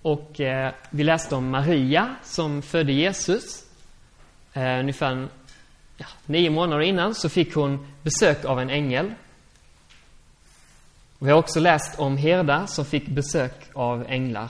och 0.03 0.41
eh, 0.41 0.73
vi 0.91 1.05
läste 1.05 1.35
om 1.35 1.51
Maria 1.51 2.17
som 2.23 2.63
födde 2.63 2.93
Jesus. 2.93 3.65
Eh, 4.53 4.79
ungefär 4.81 5.29
ja, 5.97 6.07
nio 6.27 6.51
månader 6.51 6.83
innan 6.83 7.15
så 7.15 7.29
fick 7.29 7.55
hon 7.55 7.87
besök 8.03 8.45
av 8.45 8.61
en 8.61 8.71
ängel. 8.71 9.15
Vi 11.19 11.31
har 11.31 11.39
också 11.39 11.61
läst 11.61 11.99
om 11.99 12.17
herdar 12.17 12.67
som 12.67 12.85
fick 12.85 13.07
besök 13.07 13.71
av 13.73 14.07
änglar. 14.09 14.49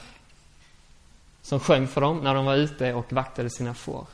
Som 1.42 1.61
sjöng 1.61 1.87
för 1.87 2.00
dem 2.00 2.18
när 2.18 2.35
de 2.35 2.44
var 2.44 2.57
ute 2.57 2.94
och 2.94 3.12
vaktade 3.12 3.50
sina 3.50 3.74
får. 3.74 4.07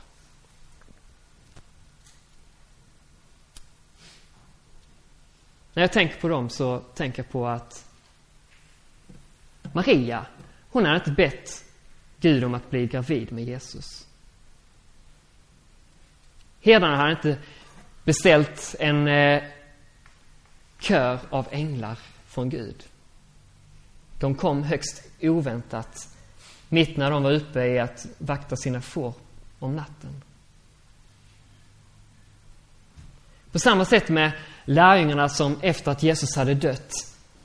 När 5.73 5.83
jag 5.83 5.91
tänker 5.91 6.19
på 6.19 6.27
dem 6.27 6.49
så 6.49 6.79
tänker 6.79 7.23
jag 7.23 7.31
på 7.31 7.47
att 7.47 7.85
Maria, 9.73 10.25
hon 10.69 10.85
hade 10.85 10.97
inte 10.97 11.11
bett 11.11 11.63
Gud 12.19 12.43
om 12.43 12.53
att 12.53 12.69
bli 12.69 12.87
gravid 12.87 13.31
med 13.31 13.43
Jesus. 13.43 14.07
Herdarna 16.61 16.95
hade 16.95 17.11
inte 17.11 17.37
beställt 18.03 18.75
en 18.79 19.07
eh, 19.07 19.43
kör 20.79 21.19
av 21.29 21.47
änglar 21.51 21.99
från 22.27 22.49
Gud. 22.49 22.83
De 24.19 24.35
kom 24.35 24.63
högst 24.63 25.03
oväntat, 25.21 26.07
mitt 26.69 26.97
när 26.97 27.11
de 27.11 27.23
var 27.23 27.31
uppe 27.31 27.65
i 27.65 27.79
att 27.79 28.05
vakta 28.17 28.55
sina 28.55 28.81
får 28.81 29.13
om 29.59 29.75
natten. 29.75 30.23
På 33.51 33.59
samma 33.59 33.85
sätt 33.85 34.09
med 34.09 34.31
lärjungarna 34.65 35.29
som 35.29 35.57
efter 35.61 35.91
att 35.91 36.03
Jesus 36.03 36.35
hade 36.35 36.53
dött 36.53 36.91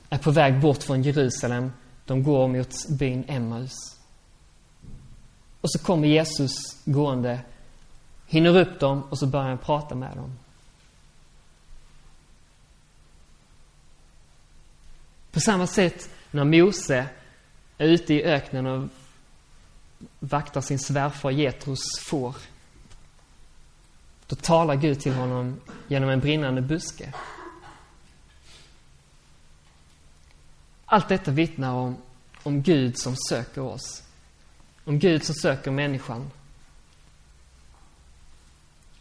är 0.09 0.17
på 0.17 0.31
väg 0.31 0.59
bort 0.59 0.83
från 0.83 1.03
Jerusalem. 1.03 1.71
De 2.05 2.23
går 2.23 2.47
mot 2.47 2.87
byn 2.89 3.25
Emmaus. 3.27 3.73
Och 5.61 5.71
så 5.71 5.79
kommer 5.79 6.07
Jesus 6.07 6.55
gående, 6.85 7.39
hinner 8.27 8.57
upp 8.57 8.79
dem 8.79 9.03
och 9.09 9.19
så 9.19 9.27
börjar 9.27 9.47
han 9.47 9.57
prata 9.57 9.95
med 9.95 10.15
dem. 10.15 10.39
På 15.31 15.39
samma 15.39 15.67
sätt 15.67 16.09
när 16.31 16.43
Mose 16.43 17.07
är 17.77 17.87
ute 17.87 18.13
i 18.13 18.23
öknen 18.23 18.65
och 18.65 18.89
vaktar 20.19 20.61
sin 20.61 20.79
svärfar 20.79 21.31
Getros 21.31 21.99
får 21.99 22.35
då 24.27 24.35
talar 24.35 24.75
Gud 24.75 24.99
till 24.99 25.13
honom 25.13 25.61
genom 25.87 26.09
en 26.09 26.19
brinnande 26.19 26.61
buske. 26.61 27.13
Allt 30.85 31.09
detta 31.09 31.31
vittnar 31.31 31.73
om, 31.73 31.97
om 32.43 32.61
Gud 32.61 32.97
som 32.97 33.15
söker 33.29 33.61
oss. 33.61 34.03
Om 34.83 34.99
Gud 34.99 35.23
som 35.23 35.35
söker 35.35 35.71
människan. 35.71 36.31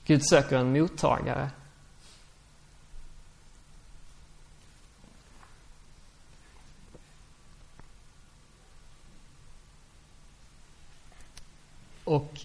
Gud 0.05 0.27
söker 0.29 0.57
en 0.57 0.73
mottagare. 0.73 1.51
Och 12.05 12.41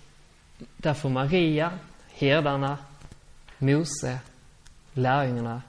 därför 0.78 1.10
Maria 1.10 1.80
herdarna, 2.22 2.78
Mose, 3.58 4.20
lärjungarna 4.94 5.62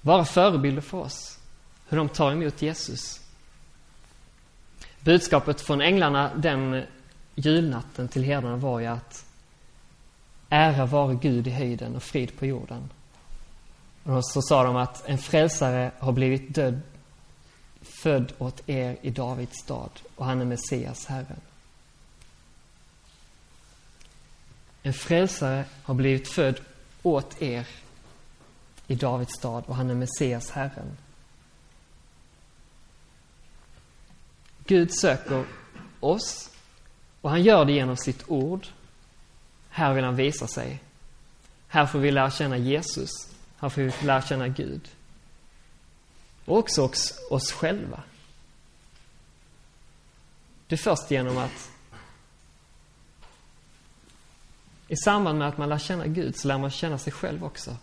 vara 0.00 0.24
förebilder 0.24 0.82
för 0.82 0.98
oss. 0.98 1.38
Hur 1.88 1.96
de 1.96 2.08
tar 2.08 2.32
emot 2.32 2.62
Jesus. 2.62 3.20
Budskapet 5.00 5.60
från 5.60 5.80
änglarna 5.80 6.34
den 6.34 6.84
julnatten 7.34 8.08
till 8.08 8.24
herdarna 8.24 8.56
var 8.56 8.80
ju 8.80 8.86
att 8.86 9.24
ära 10.48 10.86
vare 10.86 11.14
Gud 11.14 11.46
i 11.46 11.50
höjden 11.50 11.96
och 11.96 12.02
frid 12.02 12.38
på 12.38 12.46
jorden. 12.46 12.90
Och 14.02 14.26
så 14.26 14.42
sa 14.42 14.64
de 14.64 14.76
att 14.76 15.08
en 15.08 15.18
frälsare 15.18 15.90
har 15.98 16.12
blivit 16.12 16.54
död, 16.54 16.80
född 17.82 18.32
åt 18.38 18.68
er 18.68 18.96
i 19.02 19.10
Davids 19.10 19.58
stad 19.62 19.90
och 20.16 20.26
han 20.26 20.40
är 20.40 20.44
Messias, 20.44 21.06
Herren. 21.06 21.40
En 24.86 24.92
frälsare 24.92 25.64
har 25.82 25.94
blivit 25.94 26.28
född 26.28 26.60
åt 27.02 27.42
er 27.42 27.66
i 28.86 28.94
Davids 28.94 29.32
stad 29.38 29.64
och 29.66 29.76
han 29.76 29.90
är 29.90 29.94
Messias, 29.94 30.50
Herren. 30.50 30.96
Gud 34.66 34.94
söker 34.94 35.44
oss 36.00 36.50
och 37.20 37.30
han 37.30 37.42
gör 37.42 37.64
det 37.64 37.72
genom 37.72 37.96
sitt 37.96 38.24
ord. 38.28 38.66
Här 39.68 39.94
vill 39.94 40.04
han 40.04 40.16
visa 40.16 40.46
sig. 40.46 40.82
Här 41.68 41.86
får 41.86 41.98
vi 41.98 42.10
lära 42.10 42.30
känna 42.30 42.56
Jesus. 42.56 43.10
Här 43.56 43.68
får 43.68 43.82
vi 43.82 43.92
lära 44.06 44.22
känna 44.22 44.48
Gud. 44.48 44.88
Och 46.44 46.58
också 46.58 46.82
oss, 46.82 47.14
oss 47.30 47.52
själva. 47.52 48.02
Det 50.66 50.74
är 50.74 50.78
först 50.78 51.10
genom 51.10 51.38
att 51.38 51.70
i 54.88 54.96
samband 54.96 55.38
med 55.38 55.48
att 55.48 55.58
man 55.58 55.68
lär 55.68 55.78
känna 55.78 56.06
Gud 56.06 56.36
så 56.36 56.48
lär 56.48 56.58
man 56.58 56.70
känna 56.70 56.98
sig 56.98 57.12
själv 57.12 57.44
också. 57.44 57.76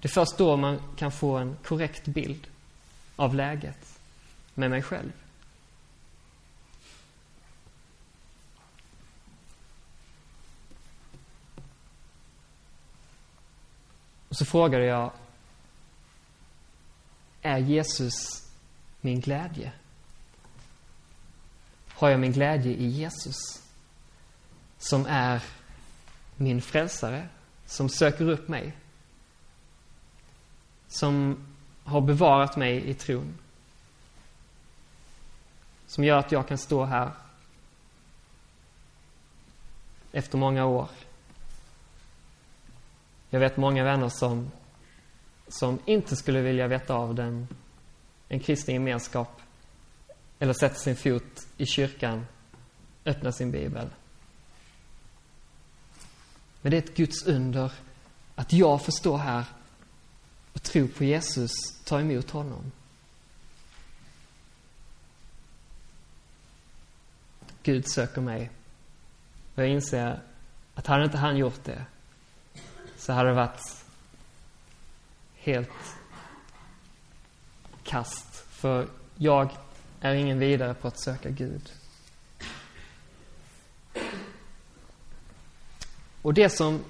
Det 0.00 0.06
är 0.06 0.12
först 0.12 0.38
då 0.38 0.56
man 0.56 0.82
kan 0.96 1.12
få 1.12 1.36
en 1.36 1.56
korrekt 1.64 2.06
bild 2.06 2.46
av 3.16 3.34
läget 3.34 3.98
med 4.54 4.70
mig 4.70 4.82
själv. 4.82 5.12
Och 14.28 14.36
så 14.36 14.44
frågade 14.44 14.84
jag, 14.84 15.12
är 17.42 17.58
Jesus 17.58 18.14
min 19.00 19.20
glädje? 19.20 19.72
Har 21.88 22.08
jag 22.08 22.20
min 22.20 22.32
glädje 22.32 22.72
i 22.72 22.86
Jesus? 22.86 23.65
Som 24.88 25.06
är 25.06 25.42
min 26.36 26.62
frälsare, 26.62 27.28
som 27.66 27.88
söker 27.88 28.30
upp 28.30 28.48
mig. 28.48 28.76
Som 30.88 31.46
har 31.84 32.00
bevarat 32.00 32.56
mig 32.56 32.88
i 32.88 32.94
tron. 32.94 33.38
Som 35.86 36.04
gör 36.04 36.18
att 36.18 36.32
jag 36.32 36.48
kan 36.48 36.58
stå 36.58 36.84
här 36.84 37.10
efter 40.12 40.38
många 40.38 40.66
år 40.66 40.88
jag 43.30 43.40
vet 43.40 43.56
många 43.56 43.84
vänner 43.84 44.08
som, 44.08 44.50
som 45.48 45.78
inte 45.84 46.16
skulle 46.16 46.40
vilja 46.40 46.66
veta 46.66 46.94
av 46.94 47.14
den, 47.14 47.48
en 48.28 48.40
kristen 48.40 48.74
gemenskap 48.74 49.40
eller 50.38 50.52
sätta 50.52 50.74
sin 50.74 50.96
fot 50.96 51.46
i 51.56 51.66
kyrkan, 51.66 52.26
öppna 53.04 53.32
sin 53.32 53.50
bibel. 53.50 53.88
Men 56.66 56.70
det 56.70 56.76
är 56.76 56.82
ett 56.82 56.96
Guds 56.96 57.26
under 57.26 57.72
att 58.34 58.52
jag 58.52 58.84
får 58.84 58.92
stå 58.92 59.16
här 59.16 59.44
och 60.52 60.62
tro 60.62 60.88
på 60.88 61.04
Jesus, 61.04 61.50
ta 61.84 62.00
emot 62.00 62.30
honom. 62.30 62.72
Gud 67.62 67.90
söker 67.90 68.20
mig. 68.20 68.50
Och 69.54 69.62
jag 69.62 69.68
inser 69.68 70.22
att 70.74 70.86
hade 70.86 71.04
inte 71.04 71.18
han 71.18 71.36
gjort 71.36 71.64
det 71.64 71.84
så 72.96 73.12
hade 73.12 73.28
det 73.28 73.34
varit 73.34 73.84
helt 75.34 75.96
kast. 77.82 78.46
För 78.50 78.88
jag 79.16 79.50
är 80.00 80.14
ingen 80.14 80.38
vidare 80.38 80.74
på 80.74 80.88
att 80.88 81.00
söka 81.00 81.30
Gud. 81.30 81.72
Och 86.26 86.34
det 86.34 86.50
som... 86.50 86.84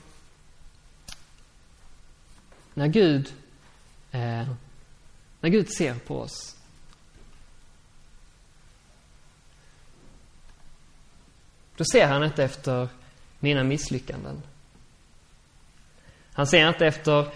När 2.75 2.87
Gud, 2.87 3.35
eh, 4.11 4.49
när 5.41 5.49
Gud 5.49 5.73
ser 5.73 5.95
på 5.95 6.21
oss 6.21 6.57
då 11.77 11.85
ser 11.93 12.07
han 12.07 12.25
inte 12.25 12.45
efter 12.45 12.89
mina 13.39 13.65
misslyckanden. 13.65 14.43
Han 16.33 16.47
ser 16.47 16.69
inte 16.69 16.87
efter 16.87 17.33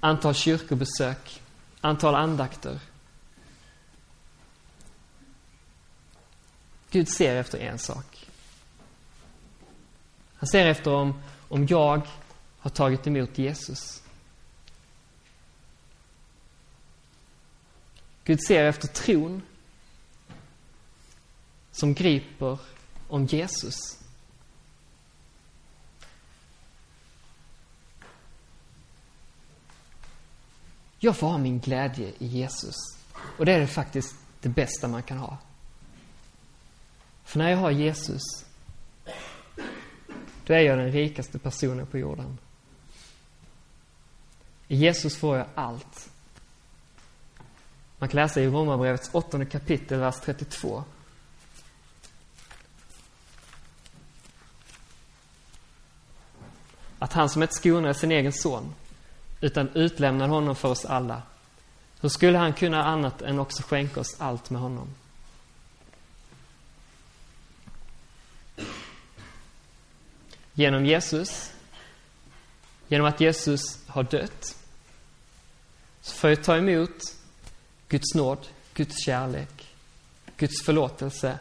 antal 0.00 0.34
kyrkobesök, 0.34 1.42
antal 1.80 2.14
andakter. 2.14 2.80
Gud 6.90 7.08
ser 7.08 7.36
efter 7.36 7.58
en 7.58 7.78
sak. 7.78 8.13
Han 10.44 10.48
ser 10.48 10.66
efter 10.66 10.94
om, 10.94 11.22
om 11.48 11.66
jag 11.66 12.02
har 12.58 12.70
tagit 12.70 13.06
emot 13.06 13.38
Jesus. 13.38 14.02
Gud 18.24 18.40
ser 18.46 18.64
efter 18.64 18.88
tron 18.88 19.42
som 21.70 21.94
griper 21.94 22.58
om 23.08 23.26
Jesus. 23.26 23.74
Jag 30.98 31.16
får 31.16 31.26
ha 31.26 31.38
min 31.38 31.60
glädje 31.60 32.12
i 32.18 32.26
Jesus. 32.26 32.74
Och 33.38 33.46
det 33.46 33.52
är 33.52 33.66
faktiskt 33.66 34.14
det 34.40 34.48
bästa 34.48 34.88
man 34.88 35.02
kan 35.02 35.18
ha. 35.18 35.38
För 37.24 37.38
när 37.38 37.50
jag 37.50 37.58
har 37.58 37.70
Jesus, 37.70 38.22
då 40.46 40.54
är 40.54 40.60
jag 40.60 40.78
den 40.78 40.92
rikaste 40.92 41.38
personen 41.38 41.86
på 41.86 41.98
jorden. 41.98 42.38
I 44.68 44.76
Jesus 44.76 45.16
får 45.16 45.36
jag 45.36 45.46
allt. 45.54 46.10
Man 47.98 48.08
kan 48.08 48.20
läsa 48.20 48.40
i 48.40 48.46
Romarbrevets 48.46 49.10
åttonde 49.12 49.46
kapitel, 49.46 50.00
vers 50.00 50.16
32. 50.24 50.84
Att 56.98 57.12
han 57.12 57.28
som 57.28 57.42
ett 57.42 57.54
skonade 57.54 57.94
sin 57.94 58.12
egen 58.12 58.32
son 58.32 58.74
utan 59.40 59.68
utlämnade 59.68 60.30
honom 60.30 60.56
för 60.56 60.68
oss 60.68 60.84
alla. 60.84 61.22
Hur 62.00 62.08
skulle 62.08 62.38
han 62.38 62.52
kunna 62.52 62.84
annat 62.84 63.22
än 63.22 63.38
också 63.38 63.62
skänka 63.62 64.00
oss 64.00 64.16
allt 64.20 64.50
med 64.50 64.60
honom? 64.60 64.88
Genom 70.54 70.86
Jesus, 70.86 71.52
genom 72.88 73.06
att 73.06 73.20
Jesus 73.20 73.78
har 73.86 74.02
dött, 74.02 74.56
så 76.00 76.14
får 76.14 76.30
jag 76.30 76.44
ta 76.44 76.56
emot 76.56 77.16
Guds 77.88 78.14
nåd, 78.14 78.46
Guds 78.74 79.04
kärlek, 79.04 79.74
Guds 80.36 80.62
förlåtelse. 80.62 81.38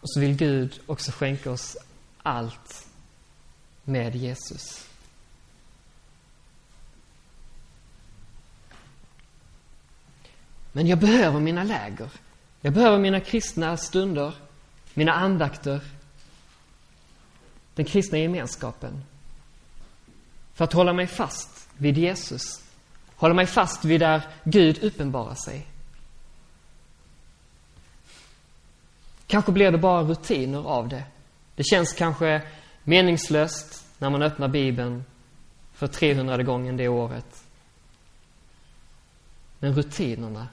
Och 0.00 0.10
så 0.10 0.20
vill 0.20 0.36
Gud 0.36 0.80
också 0.86 1.12
skänka 1.12 1.50
oss 1.50 1.76
allt 2.22 2.86
med 3.84 4.16
Jesus. 4.16 4.88
Men 10.72 10.86
jag 10.86 10.98
behöver 10.98 11.40
mina 11.40 11.64
läger. 11.64 12.10
Jag 12.60 12.72
behöver 12.72 12.98
mina 12.98 13.20
kristna 13.20 13.76
stunder, 13.76 14.34
mina 14.94 15.12
andakter, 15.12 15.80
den 17.74 17.84
kristna 17.84 18.18
gemenskapen. 18.18 19.04
För 20.54 20.64
att 20.64 20.72
hålla 20.72 20.92
mig 20.92 21.06
fast 21.06 21.68
vid 21.76 21.98
Jesus. 21.98 22.42
Hålla 23.16 23.34
mig 23.34 23.46
fast 23.46 23.84
vid 23.84 24.00
där 24.00 24.22
Gud 24.44 24.84
uppenbarar 24.84 25.34
sig. 25.34 25.66
Kanske 29.26 29.52
blir 29.52 29.72
det 29.72 29.78
bara 29.78 30.02
rutiner 30.02 30.68
av 30.68 30.88
det. 30.88 31.04
Det 31.54 31.64
känns 31.64 31.92
kanske 31.92 32.42
meningslöst 32.84 33.86
när 33.98 34.10
man 34.10 34.22
öppnar 34.22 34.48
Bibeln 34.48 35.04
för 35.72 35.86
300 35.86 36.42
gången 36.42 36.76
det 36.76 36.88
året. 36.88 37.44
Men 39.58 39.74
rutinerna 39.74 40.48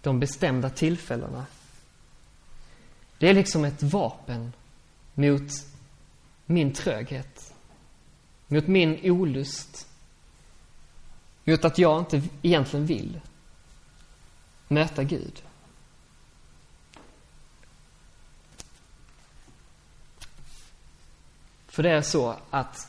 de 0.00 0.20
bestämda 0.20 0.70
tillfällena. 0.70 1.46
Det 3.18 3.28
är 3.28 3.34
liksom 3.34 3.64
ett 3.64 3.82
vapen 3.82 4.52
mot 5.18 5.52
min 6.46 6.72
tröghet, 6.72 7.54
mot 8.46 8.66
min 8.66 9.00
olust, 9.02 9.88
mot 11.44 11.64
att 11.64 11.78
jag 11.78 11.98
inte 11.98 12.22
egentligen 12.42 12.86
vill 12.86 13.20
möta 14.68 15.04
Gud. 15.04 15.42
För 21.66 21.82
det 21.82 21.90
är 21.90 22.02
så 22.02 22.36
att 22.50 22.88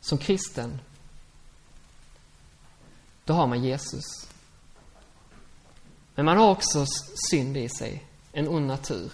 som 0.00 0.18
kristen, 0.18 0.80
då 3.24 3.34
har 3.34 3.46
man 3.46 3.64
Jesus. 3.64 4.04
Men 6.14 6.24
man 6.24 6.36
har 6.36 6.50
också 6.50 6.86
synd 7.30 7.56
i 7.56 7.68
sig, 7.68 8.06
en 8.32 8.48
ond 8.48 8.66
natur, 8.66 9.12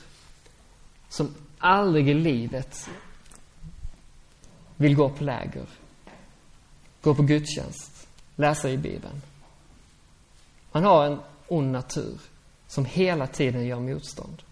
som 1.09 1.35
aldrig 1.59 2.09
i 2.09 2.15
livet 2.15 2.89
vill 4.77 4.95
gå 4.95 5.11
på 5.11 5.25
läger, 5.25 5.67
gå 7.03 7.15
på 7.15 7.23
gudstjänst, 7.23 8.09
läsa 8.37 8.71
i 8.71 8.77
Bibeln. 8.77 9.23
Man 10.73 10.85
har 10.85 11.07
en 11.07 11.19
ond 11.49 11.73
natur 11.73 12.19
som 12.67 12.85
hela 12.85 13.27
tiden 13.27 13.67
gör 13.67 13.81
motstånd. 13.81 14.43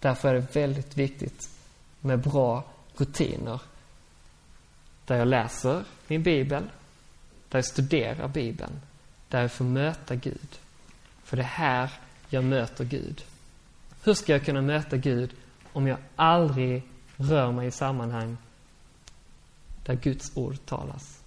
Därför 0.00 0.28
är 0.28 0.34
det 0.34 0.56
väldigt 0.56 0.96
viktigt 0.96 1.50
med 2.00 2.18
bra 2.18 2.64
rutiner. 2.96 3.60
Där 5.04 5.16
jag 5.16 5.28
läser 5.28 5.84
min 6.06 6.22
bibel, 6.22 6.62
där 7.48 7.58
jag 7.58 7.64
studerar 7.64 8.28
bibeln, 8.28 8.80
där 9.28 9.40
jag 9.40 9.52
får 9.52 9.64
möta 9.64 10.14
Gud. 10.14 10.58
För 11.24 11.36
det 11.36 11.42
är 11.42 11.46
här 11.46 11.92
jag 12.28 12.44
möter 12.44 12.84
Gud. 12.84 13.24
Hur 14.04 14.14
ska 14.14 14.32
jag 14.32 14.44
kunna 14.44 14.62
möta 14.62 14.96
Gud 14.96 15.34
om 15.72 15.86
jag 15.86 15.98
aldrig 16.16 16.82
rör 17.16 17.52
mig 17.52 17.66
i 17.66 17.70
sammanhang 17.70 18.36
där 19.84 19.94
Guds 19.94 20.36
ord 20.36 20.56
talas? 20.66 21.22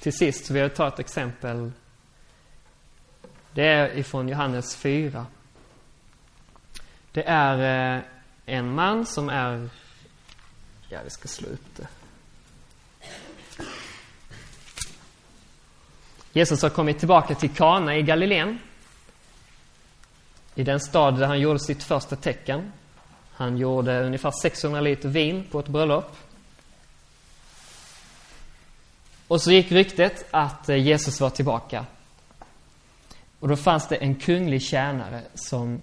Till 0.00 0.12
sist 0.12 0.50
vill 0.50 0.62
jag 0.62 0.74
ta 0.74 0.88
ett 0.88 0.98
exempel. 0.98 1.72
Det 3.52 3.66
är 3.66 3.98
ifrån 3.98 4.28
Johannes 4.28 4.76
4. 4.76 5.26
Det 7.12 7.22
är 7.26 7.96
eh, 7.96 8.02
en 8.46 8.74
man 8.74 9.06
som 9.06 9.28
är... 9.28 9.68
Ja, 10.88 10.98
vi 11.04 11.10
ska 11.10 11.28
slå 11.28 11.48
upp 11.48 11.76
det. 11.76 11.86
Jesus 16.32 16.62
har 16.62 16.70
kommit 16.70 16.98
tillbaka 16.98 17.34
till 17.34 17.50
Kana 17.50 17.96
i 17.96 18.02
Galileen. 18.02 18.58
I 20.54 20.64
den 20.64 20.80
stad 20.80 21.18
där 21.18 21.26
han 21.26 21.40
gjorde 21.40 21.58
sitt 21.58 21.82
första 21.82 22.16
tecken. 22.16 22.72
Han 23.32 23.58
gjorde 23.58 24.04
ungefär 24.04 24.32
600 24.42 24.80
liter 24.80 25.08
vin 25.08 25.44
på 25.50 25.60
ett 25.60 25.68
bröllop. 25.68 26.16
Och 29.28 29.42
så 29.42 29.52
gick 29.52 29.72
ryktet 29.72 30.26
att 30.30 30.68
eh, 30.68 30.76
Jesus 30.76 31.20
var 31.20 31.30
tillbaka. 31.30 31.86
Och 33.40 33.48
då 33.48 33.56
fanns 33.56 33.88
det 33.88 33.96
en 33.96 34.14
kunglig 34.14 34.62
tjänare 34.62 35.22
som 35.34 35.82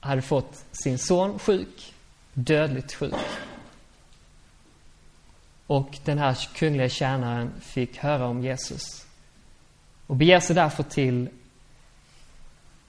hade 0.00 0.22
fått 0.22 0.64
sin 0.72 0.98
son 0.98 1.38
sjuk, 1.38 1.94
dödligt 2.32 2.94
sjuk. 2.94 3.14
Och 5.66 5.98
den 6.04 6.18
här 6.18 6.48
kungliga 6.54 6.88
tjänaren 6.88 7.60
fick 7.60 7.96
höra 7.96 8.26
om 8.26 8.42
Jesus. 8.42 9.06
Och 10.06 10.16
beger 10.16 10.40
sig 10.40 10.56
därför 10.56 10.82
till 10.82 11.28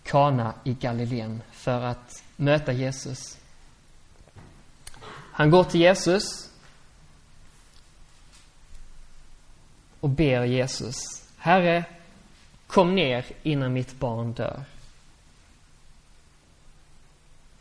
Kana 0.03 0.53
i 0.63 0.73
Galileen 0.73 1.41
för 1.51 1.81
att 1.81 2.23
möta 2.35 2.71
Jesus. 2.71 3.37
Han 5.31 5.49
går 5.49 5.63
till 5.63 5.81
Jesus 5.81 6.49
och 9.99 10.09
ber 10.09 10.43
Jesus, 10.43 10.95
Herre, 11.37 11.85
kom 12.67 12.95
ner 12.95 13.25
innan 13.43 13.73
mitt 13.73 13.99
barn 13.99 14.33
dör. 14.33 14.63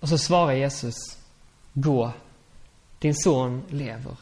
Och 0.01 0.09
så 0.09 0.19
svarar 0.19 0.53
Jesus, 0.53 0.95
gå, 1.73 2.13
din 2.99 3.15
son 3.15 3.63
lever. 3.69 4.17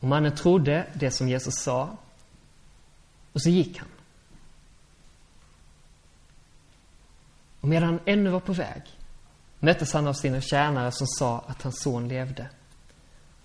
Och 0.00 0.08
mannen 0.08 0.34
trodde 0.34 0.86
det 0.94 1.10
som 1.10 1.28
Jesus 1.28 1.54
sa 1.54 1.96
och 3.32 3.42
så 3.42 3.50
gick 3.50 3.78
han. 3.78 3.88
Och 7.60 7.68
medan 7.68 7.88
han 7.88 8.00
ännu 8.04 8.30
var 8.30 8.40
på 8.40 8.52
väg 8.52 8.82
möttes 9.58 9.92
han 9.92 10.06
av 10.06 10.12
sina 10.12 10.40
tjänare 10.40 10.92
som 10.92 11.06
sa 11.06 11.44
att 11.46 11.62
hans 11.62 11.82
son 11.82 12.08
levde. 12.08 12.48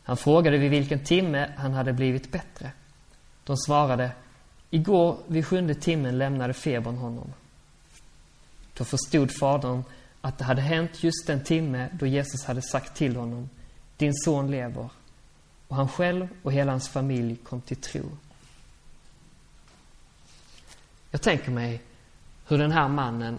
Han 0.03 0.17
frågade 0.17 0.57
vid 0.57 0.71
vilken 0.71 1.03
timme 1.03 1.53
han 1.57 1.73
hade 1.73 1.93
blivit 1.93 2.31
bättre. 2.31 2.71
De 3.43 3.57
svarade, 3.57 4.11
igår 4.69 5.17
vid 5.27 5.45
sjunde 5.45 5.75
timmen 5.75 6.17
lämnade 6.17 6.53
febern 6.53 6.97
honom. 6.97 7.33
Då 8.73 8.85
förstod 8.85 9.31
fadern 9.39 9.83
att 10.21 10.37
det 10.37 10.43
hade 10.43 10.61
hänt 10.61 11.03
just 11.03 11.27
den 11.27 11.43
timme 11.43 11.89
då 11.93 12.05
Jesus 12.05 12.45
hade 12.45 12.61
sagt 12.61 12.95
till 12.95 13.15
honom, 13.15 13.49
din 13.97 14.13
son 14.13 14.51
lever. 14.51 14.89
Och 15.67 15.75
han 15.75 15.89
själv 15.89 16.27
och 16.43 16.53
hela 16.53 16.71
hans 16.71 16.89
familj 16.89 17.35
kom 17.35 17.61
till 17.61 17.77
tro. 17.77 18.03
Jag 21.11 21.21
tänker 21.21 21.51
mig 21.51 21.81
hur 22.47 22.57
den 22.57 22.71
här 22.71 22.87
mannen, 22.87 23.37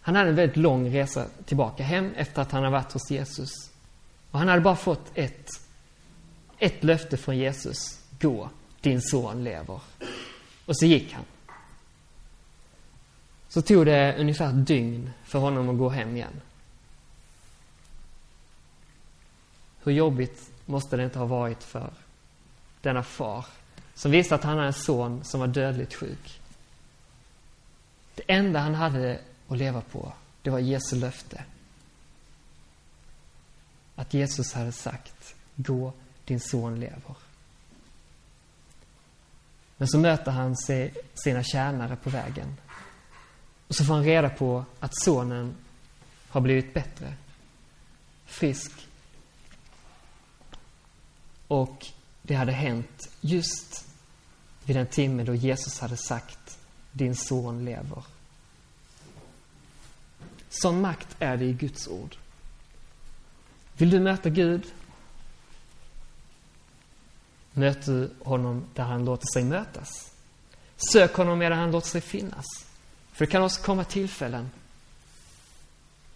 han 0.00 0.16
hade 0.16 0.30
en 0.30 0.36
väldigt 0.36 0.56
lång 0.56 0.94
resa 0.94 1.26
tillbaka 1.44 1.82
hem 1.82 2.14
efter 2.14 2.42
att 2.42 2.52
han 2.52 2.62
hade 2.62 2.72
varit 2.72 2.92
hos 2.92 3.10
Jesus. 3.10 3.50
Och 4.30 4.38
han 4.38 4.48
hade 4.48 4.60
bara 4.60 4.76
fått 4.76 5.10
ett, 5.14 5.50
ett 6.58 6.84
löfte 6.84 7.16
från 7.16 7.38
Jesus. 7.38 8.00
Gå, 8.20 8.50
din 8.80 9.02
son 9.02 9.44
lever. 9.44 9.80
Och 10.66 10.78
så 10.78 10.86
gick 10.86 11.12
han. 11.12 11.24
Så 13.48 13.62
tog 13.62 13.86
det 13.86 14.16
ungefär 14.18 14.48
ett 14.48 14.66
dygn 14.66 15.10
för 15.24 15.38
honom 15.38 15.68
att 15.68 15.78
gå 15.78 15.88
hem 15.88 16.16
igen. 16.16 16.40
Hur 19.82 19.92
jobbigt 19.92 20.51
måste 20.72 20.96
det 20.96 21.04
inte 21.04 21.18
ha 21.18 21.26
varit 21.26 21.62
för 21.62 21.92
denna 22.80 23.02
far 23.02 23.46
som 23.94 24.10
visste 24.10 24.34
att 24.34 24.44
han 24.44 24.56
hade 24.56 24.66
en 24.66 24.72
son 24.72 25.24
som 25.24 25.40
var 25.40 25.46
dödligt 25.46 25.94
sjuk. 25.94 26.40
Det 28.14 28.22
enda 28.26 28.60
han 28.60 28.74
hade 28.74 29.20
att 29.48 29.58
leva 29.58 29.80
på, 29.80 30.12
det 30.42 30.50
var 30.50 30.58
Jesu 30.58 30.96
löfte. 30.96 31.44
Att 33.96 34.14
Jesus 34.14 34.52
hade 34.52 34.72
sagt, 34.72 35.34
gå, 35.56 35.92
din 36.24 36.40
son 36.40 36.80
lever. 36.80 37.14
Men 39.76 39.88
så 39.88 39.98
möter 39.98 40.30
han 40.30 40.56
sina 41.14 41.42
tjänare 41.42 41.96
på 41.96 42.10
vägen. 42.10 42.56
Och 43.68 43.74
så 43.74 43.84
får 43.84 43.94
han 43.94 44.04
reda 44.04 44.30
på 44.30 44.64
att 44.80 45.02
sonen 45.02 45.54
har 46.28 46.40
blivit 46.40 46.74
bättre. 46.74 47.14
Frisk. 48.24 48.72
Och 51.52 51.86
det 52.22 52.34
hade 52.34 52.52
hänt 52.52 53.10
just 53.20 53.86
vid 54.64 54.76
den 54.76 54.86
timme 54.86 55.24
då 55.24 55.34
Jesus 55.34 55.80
hade 55.80 55.96
sagt 55.96 56.58
din 56.92 57.16
son 57.16 57.64
lever. 57.64 58.04
Sån 60.48 60.80
makt 60.80 61.16
är 61.18 61.36
det 61.36 61.44
i 61.44 61.52
Guds 61.52 61.88
ord. 61.88 62.16
Vill 63.76 63.90
du 63.90 64.00
möta 64.00 64.30
Gud? 64.30 64.66
Möt 67.52 67.86
du 67.86 68.10
honom 68.24 68.64
där 68.74 68.84
han 68.84 69.04
låter 69.04 69.26
sig 69.32 69.44
mötas. 69.44 70.12
Sök 70.92 71.14
honom 71.14 71.38
medan 71.38 71.58
han 71.58 71.70
låter 71.70 71.88
sig 71.88 72.00
finnas. 72.00 72.46
För 73.12 73.26
det 73.26 73.32
kan 73.32 73.42
också 73.42 73.62
komma 73.62 73.84
tillfällen 73.84 74.50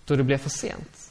då 0.05 0.17
det 0.17 0.25
blir 0.25 0.39
för 0.39 0.51
sent. 0.51 1.06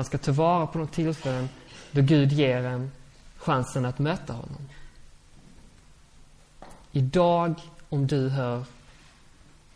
Man 0.00 0.04
ska 0.04 0.18
ta 0.18 0.32
vara 0.32 0.66
på 0.66 0.78
de 0.78 0.88
tillfällen 0.88 1.48
då 1.90 2.02
Gud 2.02 2.32
ger 2.32 2.64
en 2.64 2.90
chansen 3.36 3.84
att 3.84 3.98
möta 3.98 4.32
honom. 4.32 4.68
Idag, 6.92 7.54
om 7.88 8.06
du 8.06 8.28
hör 8.28 8.64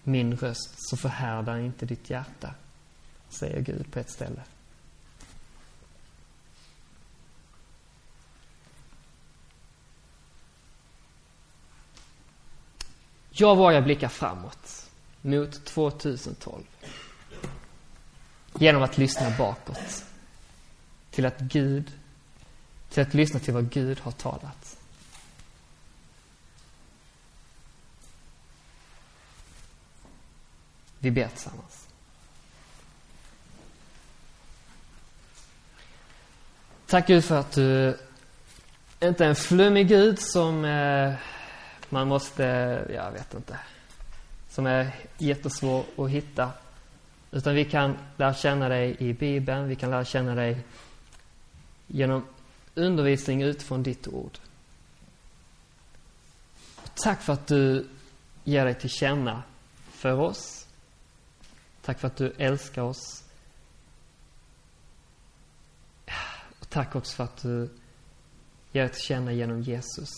min 0.02 0.36
röst, 0.36 0.74
så 0.76 0.96
förhärdar 0.96 1.58
inte 1.58 1.86
ditt 1.86 2.10
hjärta, 2.10 2.50
säger 3.28 3.60
Gud 3.60 3.92
på 3.92 3.98
ett 3.98 4.10
ställe. 4.10 4.42
Jag 13.30 13.56
vågar 13.56 13.82
blicka 13.82 14.08
framåt, 14.08 14.90
mot 15.22 15.64
2012. 15.64 16.62
Genom 18.58 18.82
att 18.82 18.98
lyssna 18.98 19.30
bakåt. 19.38 20.04
Till 21.14 21.26
att 21.26 21.40
Gud, 21.40 21.92
till 22.88 23.02
att 23.02 23.14
lyssna 23.14 23.40
till 23.40 23.54
vad 23.54 23.70
Gud 23.70 24.00
har 24.00 24.12
talat. 24.12 24.78
Vi 30.98 31.10
ber 31.10 31.28
tillsammans. 31.28 31.88
Tack 36.86 37.06
Gud 37.06 37.24
för 37.24 37.40
att 37.40 37.52
du 37.52 37.98
inte 39.00 39.24
är 39.24 39.28
en 39.28 39.36
flummig 39.36 39.88
Gud 39.88 40.18
som 40.18 40.64
eh, 40.64 41.14
man 41.88 42.08
måste, 42.08 42.44
jag 42.94 43.12
vet 43.12 43.34
inte, 43.34 43.58
som 44.48 44.66
är 44.66 44.90
jättesvår 45.18 45.84
att 45.96 46.10
hitta. 46.10 46.50
Utan 47.30 47.54
vi 47.54 47.64
kan 47.64 47.96
lära 48.16 48.34
känna 48.34 48.68
dig 48.68 48.96
i 48.98 49.12
Bibeln, 49.12 49.68
vi 49.68 49.76
kan 49.76 49.90
lära 49.90 50.04
känna 50.04 50.34
dig 50.34 50.58
genom 51.86 52.26
undervisning 52.74 53.42
utifrån 53.42 53.82
ditt 53.82 54.08
ord. 54.08 54.38
Tack 56.94 57.22
för 57.22 57.32
att 57.32 57.46
du 57.46 57.88
ger 58.44 58.64
dig 58.64 58.74
till 58.74 58.90
känna 58.90 59.42
för 59.90 60.20
oss. 60.20 60.66
Tack 61.82 62.00
för 62.00 62.06
att 62.06 62.16
du 62.16 62.32
älskar 62.38 62.82
oss. 62.82 63.24
Och 66.60 66.68
Tack 66.68 66.96
också 66.96 67.16
för 67.16 67.24
att 67.24 67.36
du 67.36 67.68
ger 68.72 68.88
till 68.88 69.02
känna 69.02 69.32
genom 69.32 69.62
Jesus, 69.62 70.10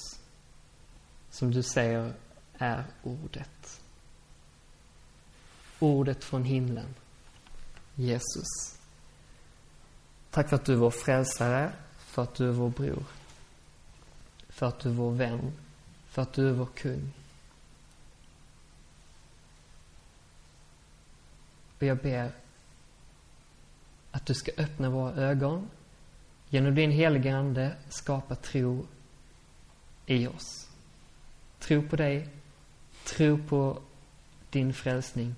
som 1.30 1.50
du 1.50 1.62
säger 1.62 2.12
är 2.58 2.84
ordet. 3.02 3.80
Ordet 5.78 6.24
från 6.24 6.44
himlen, 6.44 6.94
Jesus. 7.94 8.75
Tack 10.36 10.48
för 10.48 10.56
att 10.56 10.64
du 10.64 10.72
är 10.72 10.76
vår 10.76 10.90
frälsare, 10.90 11.72
för 11.98 12.22
att 12.22 12.34
du 12.34 12.48
är 12.48 12.52
vår 12.52 12.70
bror, 12.70 13.04
för 14.48 14.66
att 14.66 14.80
du 14.80 14.88
är 14.88 14.92
vår 14.92 15.10
vän, 15.10 15.52
för 16.08 16.22
att 16.22 16.32
du 16.32 16.48
är 16.48 16.52
vår 16.52 16.66
kung. 16.66 17.12
Och 21.78 21.82
jag 21.82 21.98
ber 21.98 22.32
att 24.10 24.26
du 24.26 24.34
ska 24.34 24.52
öppna 24.56 24.90
våra 24.90 25.12
ögon, 25.12 25.70
genom 26.48 26.74
din 26.74 26.90
heliga 26.90 27.36
Ande 27.36 27.76
skapa 27.88 28.34
tro 28.34 28.86
i 30.06 30.26
oss. 30.26 30.68
Tro 31.58 31.88
på 31.88 31.96
dig, 31.96 32.28
tro 33.04 33.38
på 33.48 33.78
din 34.50 34.74
frälsning, 34.74 35.34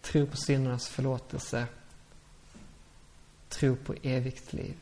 tro 0.00 0.26
på 0.26 0.36
syndernas 0.36 0.88
förlåtelse, 0.88 1.66
tro 3.50 3.74
på 3.84 3.94
evigt 4.02 4.52
liv. 4.52 4.76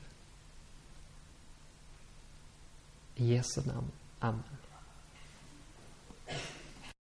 I 3.17 3.35
Jesu 3.35 3.63
namn. 3.67 3.91
Amen. 4.21 4.45